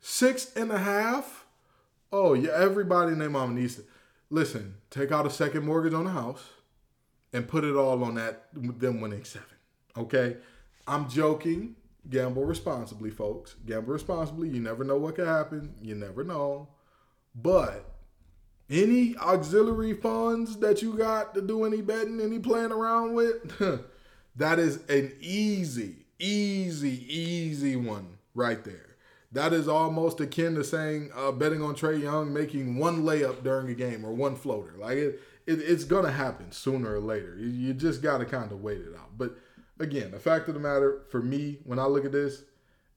Six 0.00 0.52
and 0.56 0.72
a 0.72 0.78
half. 0.78 1.46
Oh 2.10 2.34
yeah, 2.34 2.52
everybody 2.54 3.12
in 3.12 3.18
their 3.18 3.30
mama 3.30 3.54
needs 3.54 3.76
to 3.76 3.84
listen. 4.30 4.74
Take 4.90 5.12
out 5.12 5.26
a 5.26 5.30
second 5.30 5.64
mortgage 5.64 5.94
on 5.94 6.04
the 6.04 6.10
house 6.10 6.42
and 7.32 7.48
put 7.48 7.64
it 7.64 7.74
all 7.76 8.02
on 8.04 8.14
that 8.16 8.48
them 8.52 9.00
winning 9.00 9.24
seven. 9.24 9.48
Okay, 9.96 10.36
I'm 10.86 11.08
joking. 11.08 11.76
Gamble 12.10 12.44
responsibly, 12.44 13.10
folks. 13.10 13.54
Gamble 13.64 13.92
responsibly. 13.92 14.48
You 14.48 14.60
never 14.60 14.82
know 14.82 14.96
what 14.96 15.14
could 15.14 15.28
happen. 15.28 15.74
You 15.80 15.94
never 15.94 16.24
know. 16.24 16.68
But 17.34 17.84
any 18.68 19.16
auxiliary 19.18 19.94
funds 19.94 20.56
that 20.58 20.82
you 20.82 20.94
got 20.94 21.34
to 21.34 21.42
do 21.42 21.64
any 21.64 21.80
betting, 21.80 22.20
any 22.20 22.38
playing 22.38 22.72
around 22.72 23.14
with, 23.14 23.52
that 24.36 24.58
is 24.58 24.76
an 24.88 25.12
easy, 25.20 26.06
easy, 26.18 27.06
easy 27.08 27.76
one 27.76 28.18
right 28.34 28.64
there. 28.64 28.96
That 29.32 29.52
is 29.52 29.66
almost 29.66 30.20
akin 30.20 30.54
to 30.56 30.64
saying 30.64 31.10
uh, 31.16 31.32
betting 31.32 31.62
on 31.62 31.74
Trae 31.74 32.02
Young 32.02 32.32
making 32.32 32.76
one 32.76 33.02
layup 33.02 33.42
during 33.42 33.70
a 33.70 33.74
game 33.74 34.04
or 34.04 34.12
one 34.12 34.36
floater. 34.36 34.74
Like 34.76 34.98
it, 34.98 35.20
it, 35.46 35.60
it's 35.60 35.84
gonna 35.84 36.12
happen 36.12 36.52
sooner 36.52 36.94
or 36.94 37.00
later. 37.00 37.36
You, 37.38 37.48
you 37.48 37.74
just 37.74 38.02
gotta 38.02 38.24
kind 38.24 38.52
of 38.52 38.62
wait 38.62 38.78
it 38.78 38.94
out. 38.98 39.16
But 39.16 39.36
again, 39.78 40.10
the 40.10 40.18
fact 40.18 40.48
of 40.48 40.54
the 40.54 40.60
matter 40.60 41.02
for 41.10 41.22
me, 41.22 41.58
when 41.64 41.78
I 41.78 41.84
look 41.84 42.04
at 42.04 42.12
this, 42.12 42.44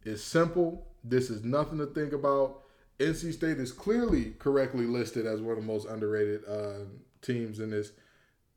is 0.03 0.23
simple. 0.23 0.87
This 1.03 1.29
is 1.29 1.43
nothing 1.43 1.79
to 1.79 1.87
think 1.87 2.13
about. 2.13 2.61
NC 2.99 3.33
State 3.33 3.57
is 3.57 3.71
clearly 3.71 4.35
correctly 4.39 4.85
listed 4.85 5.25
as 5.25 5.41
one 5.41 5.57
of 5.57 5.63
the 5.63 5.67
most 5.67 5.87
underrated 5.87 6.41
uh, 6.47 6.85
teams 7.21 7.59
in 7.59 7.71
this 7.71 7.91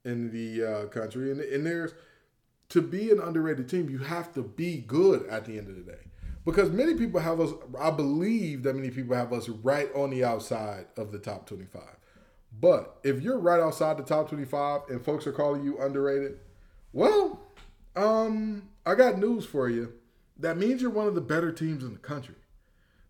in 0.05 0.31
the 0.31 0.65
uh, 0.65 0.87
country, 0.87 1.33
and, 1.33 1.41
and 1.41 1.67
there's 1.67 1.93
to 2.71 2.83
be 2.83 3.11
an 3.11 3.21
underrated 3.21 3.69
team, 3.69 3.89
you 3.89 3.99
have 3.99 4.33
to 4.35 4.43
be 4.43 4.79
good 4.79 5.27
at 5.27 5.45
the 5.45 5.59
end 5.59 5.69
of 5.69 5.77
the 5.77 5.91
day. 5.91 5.99
Because 6.45 6.71
many 6.71 6.95
people 6.95 7.21
have 7.21 7.41
us, 7.41 7.51
I 7.79 7.91
believe 7.91 8.63
that 8.63 8.75
many 8.75 8.91
people 8.91 9.17
have 9.17 9.33
us 9.33 9.49
right 9.49 9.89
on 9.95 10.11
the 10.11 10.25
outside 10.25 10.87
of 10.97 11.13
the 11.13 11.19
top 11.19 11.47
25. 11.47 11.83
But 12.61 12.99
if 13.05 13.23
you're 13.23 13.39
right 13.39 13.61
outside 13.61 13.99
the 13.99 14.03
top 14.03 14.29
25 14.29 14.83
and 14.89 15.05
folks 15.05 15.27
are 15.27 15.33
calling 15.33 15.63
you 15.63 15.79
underrated, 15.79 16.39
well, 16.93 17.41
um, 17.95 18.69
I 18.85 18.95
got 18.95 19.19
news 19.19 19.45
for 19.45 19.69
you. 19.69 19.93
That 20.39 20.57
means 20.57 20.81
you're 20.81 20.91
one 20.91 21.07
of 21.07 21.15
the 21.15 21.21
better 21.21 21.53
teams 21.53 21.85
in 21.85 21.93
the 21.93 21.99
country. 21.99 22.37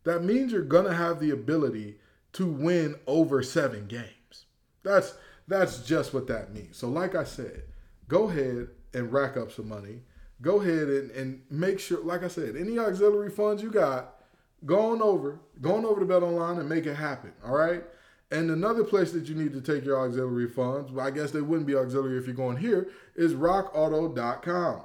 That 0.05 0.25
means 0.25 0.53
you're 0.53 0.63
gonna 0.63 0.95
have 0.95 1.21
the 1.21 1.31
ability 1.31 1.99
to 2.35 2.47
win 2.47 2.97
over 3.07 3.43
seven 3.43 3.87
games. 3.87 4.47
That's 4.83 5.15
that's 5.47 5.79
just 5.79 6.15
what 6.15 6.27
that 6.29 6.53
means. 6.53 6.77
So, 6.77 6.89
like 6.89 7.15
I 7.15 7.25
said, 7.25 7.65
go 8.07 8.29
ahead 8.29 8.69
and 8.95 9.13
rack 9.13 9.37
up 9.37 9.53
some 9.53 9.69
money. 9.69 10.03
Go 10.41 10.61
ahead 10.61 10.89
and, 10.89 11.11
and 11.11 11.43
make 11.51 11.81
sure, 11.81 12.03
like 12.03 12.23
I 12.23 12.29
said, 12.29 12.57
any 12.57 12.79
auxiliary 12.79 13.31
funds 13.31 13.63
you 13.63 13.71
got, 13.71 14.21
go 14.65 14.93
on 14.93 15.03
over, 15.03 15.41
go 15.61 15.75
on 15.75 15.85
over 15.85 16.01
to 16.01 16.07
Bet 16.07 16.23
Online 16.23 16.59
and 16.59 16.69
make 16.69 16.87
it 16.87 16.95
happen. 16.95 17.33
All 17.45 17.57
right. 17.57 17.83
And 18.31 18.51
another 18.51 18.85
place 18.85 19.13
that 19.13 19.27
you 19.27 19.35
need 19.35 19.55
to 19.55 19.61
take 19.61 19.85
your 19.85 19.99
auxiliary 19.99 20.49
funds, 20.49 20.91
I 20.99 21.11
guess 21.11 21.31
they 21.31 21.41
wouldn't 21.41 21.67
be 21.67 21.75
auxiliary 21.75 22.19
if 22.19 22.27
you're 22.27 22.35
going 22.35 22.59
here, 22.59 22.89
is 23.17 23.33
rockauto.com. 23.33 24.83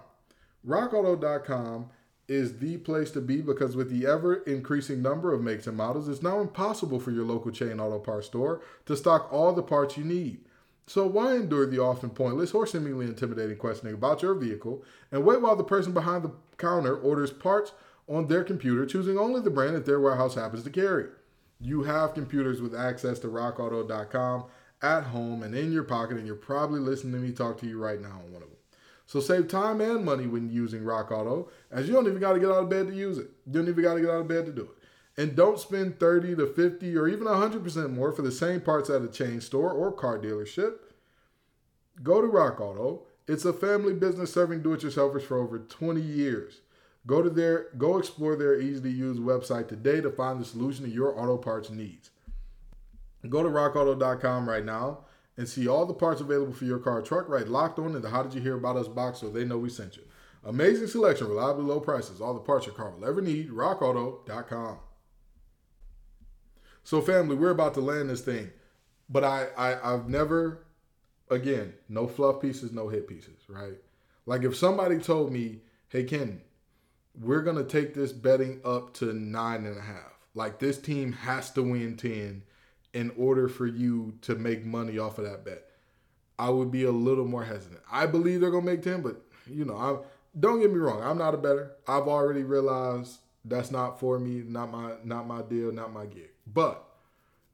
Rockauto.com 0.66 1.90
is 2.30 2.60
the 2.60 2.78
place 2.78 3.12
to 3.12 3.20
be 3.20 3.42
because 3.42 3.76
with 3.76 3.90
the 3.90 4.08
ever 4.08 4.36
increasing 4.44 5.02
number 5.02 5.34
of 5.34 5.42
makes 5.42 5.68
and 5.68 5.76
models, 5.76 6.08
it's 6.08 6.24
now 6.24 6.40
impossible 6.40 7.02
for 7.02 7.12
your 7.12 7.26
local 7.26 7.52
chain 7.52 7.82
auto 7.82 8.00
parts 8.00 8.28
store 8.28 8.62
to 8.86 8.96
stock 8.96 9.32
all 9.32 9.52
the 9.52 9.62
parts 9.62 9.98
you 9.98 10.06
need. 10.06 10.40
So 10.88 11.06
why 11.06 11.36
endure 11.36 11.66
the 11.66 11.82
often 11.82 12.10
pointless 12.10 12.54
or 12.54 12.66
seemingly 12.66 13.08
intimidating 13.08 13.58
questioning 13.58 13.94
about 13.94 14.22
your 14.22 14.36
vehicle 14.36 14.84
and 15.12 15.26
wait 15.26 15.42
while 15.42 15.56
the 15.56 15.64
person 15.64 15.94
behind 15.94 16.24
the 16.24 16.32
counter 16.58 16.96
orders 16.96 17.32
parts 17.32 17.74
on 18.08 18.28
their 18.28 18.44
computer, 18.44 18.86
choosing 18.86 19.18
only 19.18 19.42
the 19.42 19.50
brand 19.50 19.76
that 19.76 19.86
their 19.86 20.00
warehouse 20.00 20.36
happens 20.36 20.64
to 20.64 20.70
carry? 20.70 21.08
You 21.64 21.84
have 21.84 22.14
computers 22.14 22.62
with 22.62 22.76
access 22.76 23.20
to 23.20 23.28
rockauto.com 23.28 24.46
at 24.82 25.04
home 25.06 25.44
and 25.44 25.56
in 25.56 25.72
your 25.72 25.84
pocket, 25.84 26.18
and 26.18 26.28
you're 26.28 26.36
probably 26.36 26.80
listening 26.80 27.14
to 27.14 27.20
me 27.20 27.32
talk 27.32 27.58
to 27.60 27.68
you 27.68 27.80
right 27.80 28.02
now 28.02 28.22
on 28.26 28.32
one 28.34 28.44
of 28.44 28.50
them. 28.50 28.58
So 29.06 29.20
save 29.20 29.48
time 29.48 29.82
and 29.82 30.04
money 30.04 30.28
when 30.28 30.50
using 30.50 30.84
Rock 30.84 31.12
Auto, 31.12 31.50
as 31.72 31.88
you 31.88 31.94
don't 31.94 32.08
even 32.08 32.20
got 32.20 32.34
to 32.34 32.40
get 32.40 32.50
out 32.50 32.64
of 32.64 32.70
bed 32.70 32.88
to 32.88 32.94
use 32.94 33.18
it. 33.18 33.30
You 33.46 33.54
don't 33.54 33.70
even 33.70 33.84
got 33.84 33.96
to 33.96 34.02
get 34.02 34.10
out 34.10 34.22
of 34.22 34.28
bed 34.28 34.46
to 34.46 34.52
do 34.52 34.64
it. 34.64 35.22
And 35.22 35.36
don't 35.36 35.60
spend 35.60 36.00
30 36.00 36.36
to 36.38 36.48
50 36.48 36.98
or 36.98 37.08
even 37.08 37.28
100% 37.28 37.94
more 37.94 38.12
for 38.12 38.24
the 38.24 38.32
same 38.32 38.62
parts 38.62 38.90
at 38.90 39.04
a 39.04 39.08
chain 39.08 39.42
store 39.42 39.72
or 39.72 39.92
car 39.92 40.18
dealership. 40.18 40.78
Go 42.02 42.22
to 42.22 42.28
Rock 42.28 42.60
Auto. 42.60 43.04
It's 43.28 43.46
a 43.46 43.54
family 43.54 43.94
business 43.94 44.34
serving 44.34 44.64
do-it-yourselfers 44.64 45.22
for 45.22 45.38
over 45.38 45.60
20 45.60 46.02
years. 46.02 46.62
Go 47.06 47.22
to 47.22 47.30
their 47.30 47.68
go 47.78 47.98
explore 47.98 48.36
their 48.36 48.60
easy 48.60 48.82
to 48.82 48.90
use 48.90 49.20
website 49.20 49.68
today 49.68 50.00
to 50.00 50.10
find 50.10 50.40
the 50.40 50.46
solution 50.46 50.86
to 50.86 50.92
your 50.92 51.20
auto 51.20 51.38
parts 51.38 51.70
needs. 51.70 52.12
Go 53.28 53.44
to 53.44 53.50
rockauto.com 53.50 54.48
right 54.48 54.64
now 54.64 55.06
and 55.38 55.48
see 55.48 55.68
all 55.68 55.86
the 55.86 55.94
parts 55.94 56.22
available 56.22 56.54
for 56.54 56.66
your 56.66 56.80
car 56.80 57.02
truck 57.02 57.28
right 57.28 57.48
locked 57.48 57.80
on 57.80 57.96
in 57.96 58.02
the 58.02 58.10
How 58.10 58.24
Did 58.24 58.34
You 58.34 58.42
Hear 58.42 58.56
About 58.56 58.78
Us 58.78 58.88
box 58.88 59.20
so 59.20 59.30
they 59.30 59.46
know 59.46 59.58
we 59.58 59.70
sent 59.70 59.98
you. 59.98 60.04
Amazing 60.46 60.88
selection, 60.88 61.28
reliably 61.28 61.64
low 61.64 61.80
prices, 61.80 62.20
all 62.20 62.34
the 62.34 62.40
parts 62.42 62.66
your 62.66 62.76
car 62.76 62.92
will 62.92 63.08
ever 63.08 63.22
need. 63.22 63.50
RockAuto.com. 63.50 64.78
So, 66.84 67.02
family, 67.02 67.36
we're 67.38 67.52
about 67.52 67.74
to 67.76 67.82
land 67.82 68.10
this 68.10 68.22
thing, 68.22 68.52
but 69.10 69.24
I, 69.24 69.48
I 69.58 69.94
I've 69.94 70.10
never, 70.10 70.66
again, 71.30 71.74
no 71.88 72.08
fluff 72.08 72.42
pieces, 72.42 72.74
no 72.74 72.90
hit 72.90 73.08
pieces, 73.08 73.40
right? 73.48 73.78
Like 74.26 74.44
if 74.44 74.58
somebody 74.58 75.00
told 75.00 75.32
me, 75.32 75.62
"Hey, 75.88 76.04
Ken, 76.04 76.42
we're 77.20 77.42
gonna 77.42 77.64
take 77.64 77.94
this 77.94 78.12
betting 78.12 78.62
up 78.66 78.94
to 78.96 79.14
nine 79.14 79.66
and 79.66 79.78
a 79.78 79.82
half. 79.82 80.14
Like 80.34 80.60
this 80.60 80.80
team 80.80 81.12
has 81.14 81.52
to 81.52 81.64
win 81.64 81.96
ten 81.96 82.44
in 82.94 83.12
order 83.18 83.48
for 83.48 83.66
you 83.66 84.14
to 84.22 84.36
make 84.36 84.66
money 84.66 84.98
off 84.98 85.18
of 85.18 85.26
that 85.26 85.44
bet. 85.44 85.66
I 86.38 86.50
would 86.50 86.72
be 86.72 86.84
a 86.84 86.92
little 86.92 87.26
more 87.26 87.44
hesitant. 87.44 87.82
I 87.92 88.06
believe 88.06 88.42
they're 88.42 88.52
gonna 88.52 88.66
make 88.66 88.82
10, 88.82 89.02
but 89.02 89.22
you 89.48 89.66
know, 89.66 89.78
I 89.78 89.98
don't 90.40 90.60
get 90.60 90.72
me 90.72 90.80
wrong, 90.80 91.04
I'm 91.04 91.18
not 91.18 91.36
a 91.36 91.38
better. 91.38 91.74
I've 91.88 92.08
already 92.08 92.44
realized 92.44 93.18
that's 93.46 93.72
not 93.72 94.00
for 94.00 94.20
me, 94.20 94.44
not 94.46 94.72
my 94.72 94.94
not 95.04 95.28
my 95.28 95.42
deal, 95.42 95.72
not 95.72 95.94
my 95.94 96.06
gig. 96.06 96.30
But 96.52 96.84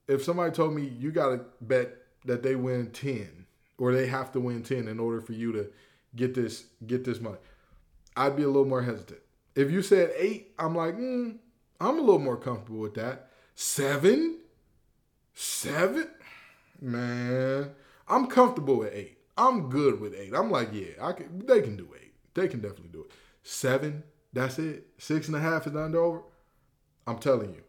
if 0.07 0.23
somebody 0.23 0.51
told 0.51 0.73
me 0.73 0.83
you 0.99 1.11
gotta 1.11 1.41
bet 1.61 1.95
that 2.25 2.43
they 2.43 2.55
win 2.55 2.91
10 2.91 3.45
or 3.77 3.93
they 3.93 4.07
have 4.07 4.31
to 4.33 4.39
win 4.39 4.63
10 4.63 4.87
in 4.87 4.99
order 4.99 5.21
for 5.21 5.33
you 5.33 5.51
to 5.53 5.67
get 6.15 6.33
this 6.33 6.65
get 6.85 7.03
this 7.03 7.19
money, 7.19 7.37
I'd 8.15 8.35
be 8.35 8.43
a 8.43 8.47
little 8.47 8.65
more 8.65 8.81
hesitant. 8.81 9.19
If 9.59 9.71
you 9.71 9.81
said 9.81 10.13
eight, 10.15 10.53
I'm 10.57 10.73
like, 10.73 10.95
mm, 10.95 11.37
I'm 11.81 11.97
a 11.97 12.01
little 12.01 12.19
more 12.19 12.37
comfortable 12.37 12.79
with 12.79 12.93
that. 12.93 13.27
Seven? 13.55 14.39
Seven? 15.33 16.07
Man, 16.79 17.71
I'm 18.07 18.27
comfortable 18.27 18.77
with 18.77 18.93
eight. 18.93 19.17
I'm 19.37 19.69
good 19.69 19.99
with 19.99 20.15
eight. 20.15 20.33
I'm 20.33 20.49
like, 20.49 20.69
yeah, 20.71 20.93
I 21.01 21.11
can. 21.11 21.45
They 21.45 21.59
can 21.59 21.75
do 21.75 21.89
eight. 22.01 22.13
They 22.35 22.47
can 22.47 22.61
definitely 22.61 22.91
do 22.93 23.01
it. 23.01 23.11
Seven, 23.43 24.03
that's 24.31 24.59
it. 24.59 24.87
Six 24.97 25.27
and 25.27 25.35
a 25.35 25.41
half 25.41 25.67
is 25.67 25.75
under 25.75 25.99
over. 25.99 26.21
I'm 27.05 27.19
telling 27.19 27.53
you. 27.53 27.63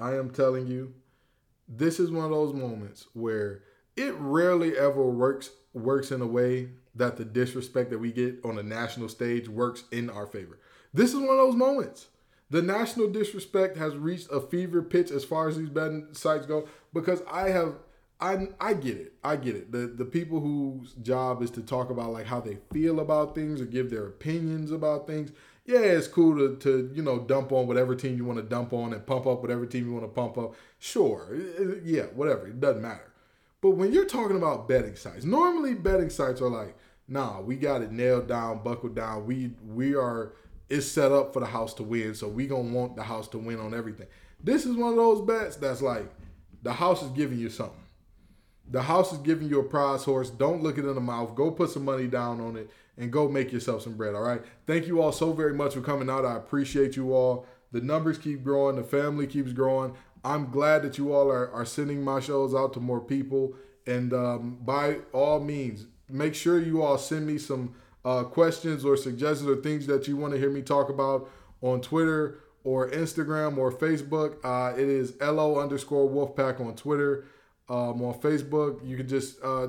I 0.00 0.16
am 0.16 0.30
telling 0.30 0.66
you. 0.66 0.94
This 1.68 2.00
is 2.00 2.10
one 2.10 2.24
of 2.24 2.32
those 2.32 2.52
moments 2.52 3.06
where 3.12 3.62
it 3.96 4.14
rarely 4.18 4.76
ever 4.76 5.04
works 5.04 5.50
works 5.74 6.10
in 6.10 6.22
a 6.22 6.26
way 6.26 6.70
that 6.96 7.16
the 7.16 7.24
disrespect 7.24 7.90
that 7.90 7.98
we 7.98 8.12
get 8.12 8.38
on 8.44 8.58
a 8.58 8.62
national 8.62 9.08
stage 9.08 9.48
works 9.48 9.84
in 9.92 10.10
our 10.10 10.26
favor. 10.26 10.58
This 10.92 11.10
is 11.10 11.16
one 11.16 11.30
of 11.30 11.36
those 11.36 11.56
moments. 11.56 12.08
The 12.48 12.62
national 12.62 13.10
disrespect 13.10 13.76
has 13.76 13.96
reached 13.96 14.30
a 14.30 14.40
fever 14.40 14.80
pitch 14.82 15.10
as 15.10 15.24
far 15.24 15.48
as 15.48 15.56
these 15.56 15.68
betting 15.68 16.08
sites 16.12 16.46
go 16.46 16.68
because 16.92 17.22
I 17.30 17.50
have 17.50 17.74
I 18.20 18.48
I 18.60 18.74
get 18.74 18.96
it. 18.96 19.14
I 19.22 19.36
get 19.36 19.56
it. 19.56 19.72
The 19.72 19.86
the 19.88 20.04
people 20.04 20.40
whose 20.40 20.94
job 20.94 21.42
is 21.42 21.50
to 21.52 21.62
talk 21.62 21.90
about 21.90 22.12
like 22.12 22.26
how 22.26 22.40
they 22.40 22.58
feel 22.72 23.00
about 23.00 23.34
things 23.34 23.60
or 23.60 23.66
give 23.66 23.90
their 23.90 24.06
opinions 24.06 24.70
about 24.70 25.06
things. 25.06 25.32
Yeah, 25.66 25.80
it's 25.80 26.06
cool 26.06 26.36
to, 26.38 26.56
to 26.58 26.92
you 26.94 27.02
know 27.02 27.18
dump 27.18 27.50
on 27.52 27.66
whatever 27.66 27.94
team 27.96 28.16
you 28.16 28.24
want 28.24 28.38
to 28.38 28.44
dump 28.44 28.72
on 28.72 28.92
and 28.92 29.04
pump 29.04 29.26
up 29.26 29.42
whatever 29.42 29.66
team 29.66 29.86
you 29.86 29.92
want 29.92 30.04
to 30.04 30.08
pump 30.08 30.38
up. 30.38 30.54
Sure, 30.78 31.36
yeah, 31.84 32.04
whatever. 32.14 32.46
It 32.46 32.60
doesn't 32.60 32.82
matter. 32.82 33.12
But 33.60 33.70
when 33.70 33.92
you're 33.92 34.06
talking 34.06 34.36
about 34.36 34.68
betting 34.68 34.96
sites, 34.96 35.24
normally 35.24 35.74
betting 35.74 36.10
sites 36.10 36.40
are 36.40 36.48
like, 36.48 36.76
nah, 37.08 37.40
we 37.40 37.56
got 37.56 37.82
it 37.82 37.92
nailed 37.92 38.28
down, 38.28 38.62
buckled 38.62 38.94
down. 38.94 39.26
We 39.26 39.52
we 39.66 39.94
are 39.94 40.32
it's 40.68 40.86
set 40.86 41.12
up 41.12 41.32
for 41.32 41.40
the 41.40 41.46
house 41.46 41.74
to 41.74 41.82
win, 41.82 42.14
so 42.14 42.28
we 42.28 42.46
gonna 42.46 42.72
want 42.72 42.96
the 42.96 43.02
house 43.02 43.28
to 43.28 43.38
win 43.38 43.60
on 43.60 43.74
everything. 43.74 44.08
This 44.42 44.66
is 44.66 44.76
one 44.76 44.90
of 44.90 44.96
those 44.96 45.20
bets 45.20 45.56
that's 45.56 45.82
like 45.82 46.08
the 46.62 46.72
house 46.72 47.02
is 47.02 47.10
giving 47.10 47.38
you 47.38 47.48
something. 47.48 47.82
The 48.68 48.82
house 48.82 49.12
is 49.12 49.18
giving 49.18 49.48
you 49.48 49.60
a 49.60 49.64
prize 49.64 50.02
horse. 50.02 50.28
Don't 50.30 50.62
look 50.62 50.76
it 50.76 50.84
in 50.84 50.94
the 50.94 51.00
mouth. 51.00 51.36
Go 51.36 51.52
put 51.52 51.70
some 51.70 51.84
money 51.84 52.08
down 52.08 52.40
on 52.40 52.56
it 52.56 52.68
and 52.98 53.12
go 53.12 53.28
make 53.28 53.52
yourself 53.52 53.82
some 53.82 53.96
bread. 53.96 54.14
All 54.14 54.22
right. 54.22 54.42
Thank 54.66 54.88
you 54.88 55.00
all 55.00 55.12
so 55.12 55.32
very 55.32 55.54
much 55.54 55.74
for 55.74 55.80
coming 55.80 56.10
out. 56.10 56.24
I 56.24 56.36
appreciate 56.36 56.96
you 56.96 57.14
all. 57.14 57.46
The 57.70 57.80
numbers 57.80 58.18
keep 58.18 58.42
growing. 58.42 58.74
The 58.74 58.82
family 58.82 59.28
keeps 59.28 59.52
growing. 59.52 59.94
I'm 60.24 60.50
glad 60.50 60.82
that 60.82 60.98
you 60.98 61.12
all 61.12 61.30
are, 61.30 61.48
are 61.52 61.64
sending 61.64 62.02
my 62.02 62.18
shows 62.18 62.54
out 62.54 62.72
to 62.72 62.80
more 62.80 63.00
people. 63.00 63.54
And 63.86 64.12
um, 64.12 64.58
by 64.62 64.98
all 65.12 65.38
means, 65.38 65.86
make 66.08 66.34
sure 66.34 66.60
you 66.60 66.82
all 66.82 66.98
send 66.98 67.26
me 67.26 67.38
some 67.38 67.74
uh, 68.04 68.22
questions 68.24 68.84
or 68.84 68.96
suggestions 68.96 69.48
or 69.48 69.56
things 69.56 69.86
that 69.86 70.06
you 70.06 70.16
want 70.16 70.32
to 70.32 70.38
hear 70.38 70.50
me 70.50 70.62
talk 70.62 70.88
about 70.88 71.28
on 71.60 71.80
Twitter 71.80 72.38
or 72.62 72.90
Instagram 72.90 73.58
or 73.58 73.72
Facebook. 73.72 74.36
Uh, 74.44 74.76
it 74.76 74.88
is 74.88 75.14
LO 75.20 75.58
underscore 75.60 76.08
Wolfpack 76.08 76.60
on 76.60 76.74
Twitter. 76.76 77.24
Um, 77.68 78.00
on 78.02 78.14
Facebook, 78.20 78.86
you 78.86 78.96
can 78.96 79.08
just 79.08 79.42
uh, 79.42 79.68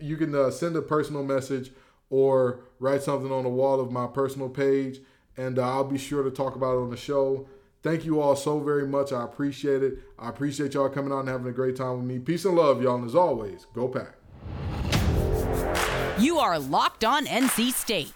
you 0.00 0.16
can 0.16 0.34
uh, 0.34 0.50
send 0.50 0.74
a 0.74 0.82
personal 0.82 1.22
message 1.22 1.70
or 2.10 2.60
write 2.80 3.02
something 3.02 3.30
on 3.30 3.44
the 3.44 3.48
wall 3.48 3.80
of 3.80 3.92
my 3.92 4.06
personal 4.06 4.48
page, 4.48 5.00
and 5.36 5.58
uh, 5.58 5.62
I'll 5.62 5.84
be 5.84 5.98
sure 5.98 6.24
to 6.24 6.30
talk 6.30 6.56
about 6.56 6.74
it 6.74 6.82
on 6.82 6.90
the 6.90 6.96
show. 6.96 7.48
Thank 7.82 8.04
you 8.04 8.20
all 8.20 8.36
so 8.36 8.60
very 8.60 8.86
much. 8.86 9.12
I 9.12 9.24
appreciate 9.24 9.82
it. 9.82 9.98
I 10.18 10.28
appreciate 10.28 10.74
y'all 10.74 10.88
coming 10.88 11.12
out 11.12 11.20
and 11.20 11.28
having 11.28 11.48
a 11.48 11.52
great 11.52 11.76
time 11.76 11.96
with 11.96 12.06
me. 12.06 12.18
Peace 12.18 12.44
and 12.44 12.56
love, 12.56 12.82
y'all. 12.82 12.96
And 12.96 13.06
as 13.06 13.14
always, 13.14 13.66
go 13.72 13.88
pack. 13.88 14.21
You 16.22 16.38
are 16.38 16.56
Locked 16.56 17.04
On 17.04 17.26
NC 17.26 17.72
State, 17.72 18.14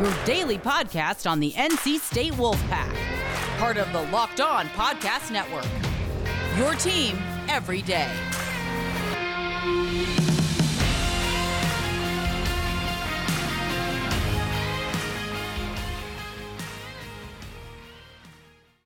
your 0.00 0.24
daily 0.24 0.56
podcast 0.56 1.30
on 1.30 1.38
the 1.38 1.52
NC 1.52 1.98
State 1.98 2.32
Wolfpack, 2.32 2.96
part 3.58 3.76
of 3.76 3.92
the 3.92 4.00
Locked 4.10 4.40
On 4.40 4.64
Podcast 4.68 5.30
Network. 5.30 5.66
Your 6.56 6.74
team 6.76 7.18
every 7.46 7.82
day. 7.82 8.10